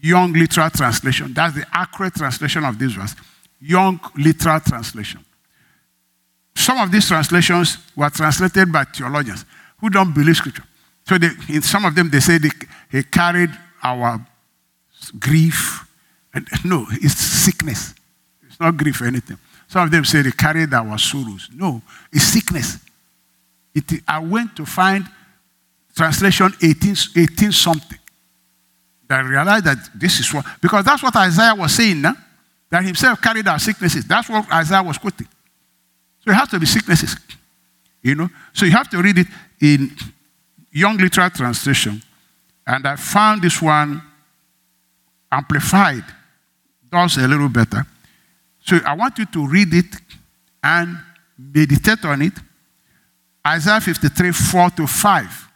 [0.00, 1.32] Young Literal Translation.
[1.32, 3.14] That's the accurate translation of this verse.
[3.60, 5.24] Young Literal Translation.
[6.54, 9.44] Some of these translations were translated by theologians
[9.80, 10.64] who don't believe Scripture.
[11.06, 12.50] So they, in some of them, they say they,
[12.90, 13.50] he carried
[13.82, 14.24] our
[15.18, 15.86] grief.
[16.32, 17.94] And, no, it's sickness.
[18.46, 19.38] It's not grief or anything.
[19.68, 21.48] Some of them say they carried our sorrows.
[21.54, 21.82] No,
[22.12, 22.78] it's sickness.
[23.74, 25.06] It, I went to find
[25.94, 27.98] translation 18, 18 something.
[29.10, 33.46] I realized that this is what, because that's what Isaiah was saying that himself carried
[33.46, 34.04] our sicknesses.
[34.04, 35.28] That's what Isaiah was quoting.
[36.24, 37.16] So it has to be sicknesses.
[38.02, 38.28] You know?
[38.52, 39.26] So you have to read it
[39.60, 39.96] in
[40.74, 42.02] Young Literal Translation.
[42.66, 44.02] And I found this one
[45.30, 46.04] amplified,
[46.90, 47.86] does a little better.
[48.60, 49.94] So I want you to read it
[50.62, 50.98] and
[51.38, 52.32] meditate on it.
[53.46, 55.48] Isaiah 53, 4 to 5.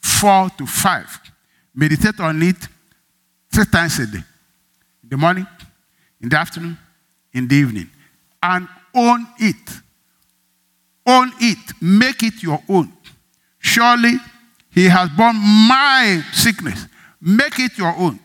[0.00, 1.20] 4 to 5.
[1.74, 2.56] Meditate on it
[3.52, 4.22] three times a day
[5.02, 5.46] in the morning,
[6.20, 6.78] in the afternoon,
[7.32, 7.90] in the evening.
[8.42, 9.80] And own it.
[11.06, 11.72] Own it.
[11.80, 12.92] Make it your own.
[13.60, 14.14] Surely
[14.70, 16.86] he has borne my sickness.
[17.20, 18.18] Make it your own.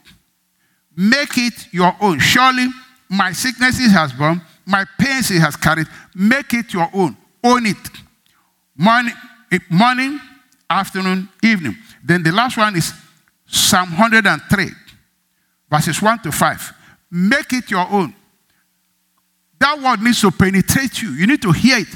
[0.96, 2.20] Make it your own.
[2.20, 2.68] Surely
[3.10, 5.88] my sicknesses has borne, my pains he has carried.
[6.16, 7.16] Make it your own.
[7.44, 7.78] Own it.
[8.76, 9.14] Morning,
[9.52, 10.20] eh, morning,
[10.70, 11.76] afternoon, evening.
[12.04, 12.94] Then the last one is
[13.46, 14.70] Psalm 103,
[15.70, 16.74] verses 1 to 5.
[17.12, 18.14] Make it your own.
[19.60, 21.12] That word needs to penetrate you.
[21.12, 21.88] You need to hear it.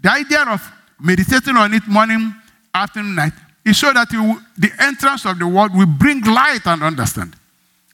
[0.00, 0.62] The idea of
[1.00, 2.34] meditating on it morning,
[2.74, 3.32] afternoon, night
[3.64, 7.34] is so that the entrance of the word will bring light and understand.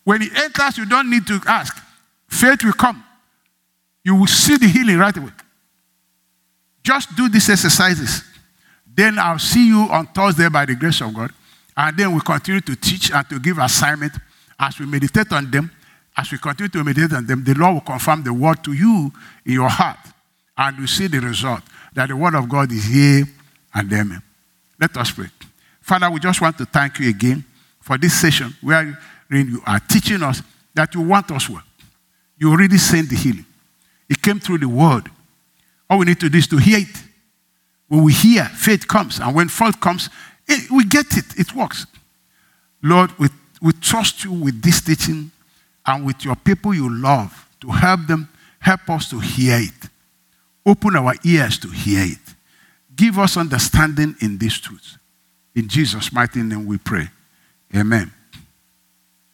[0.05, 1.77] When it enters, you don't need to ask.
[2.29, 3.05] Faith will come.
[4.05, 5.31] You will see the healing right away.
[6.83, 8.25] Just do these exercises.
[8.93, 11.31] Then I'll see you on Thursday by the grace of God.
[11.77, 14.13] And then we continue to teach and to give assignment
[14.59, 15.71] as we meditate on them.
[16.17, 19.13] As we continue to meditate on them, the Lord will confirm the word to you
[19.45, 19.99] in your heart.
[20.57, 21.63] And you see the result
[21.95, 23.25] that the word of God is here
[23.75, 24.23] and amen.
[24.81, 25.27] Let us pray.
[25.83, 27.45] Father, we just want to thank you again
[27.81, 28.99] for this session where
[29.31, 30.43] you are teaching us
[30.75, 31.63] that you want us well.
[32.39, 33.45] You already sent the healing.
[34.09, 35.11] It came through the word.
[35.89, 37.03] All we need to do is to hear it.
[37.89, 39.21] When we hear, faith comes.
[39.21, 40.09] And when faith comes,
[40.49, 41.39] it, we get it.
[41.39, 41.87] It works.
[42.83, 43.29] Lord, we,
[43.61, 45.31] we trust you with this teaching
[45.85, 48.29] and with your people you love to help them,
[48.61, 49.91] help us to hear it.
[50.65, 52.30] Open our ears to hear it.
[53.01, 54.99] Give us understanding in these truths.
[55.55, 57.09] In Jesus' mighty name we pray.
[57.75, 58.13] Amen.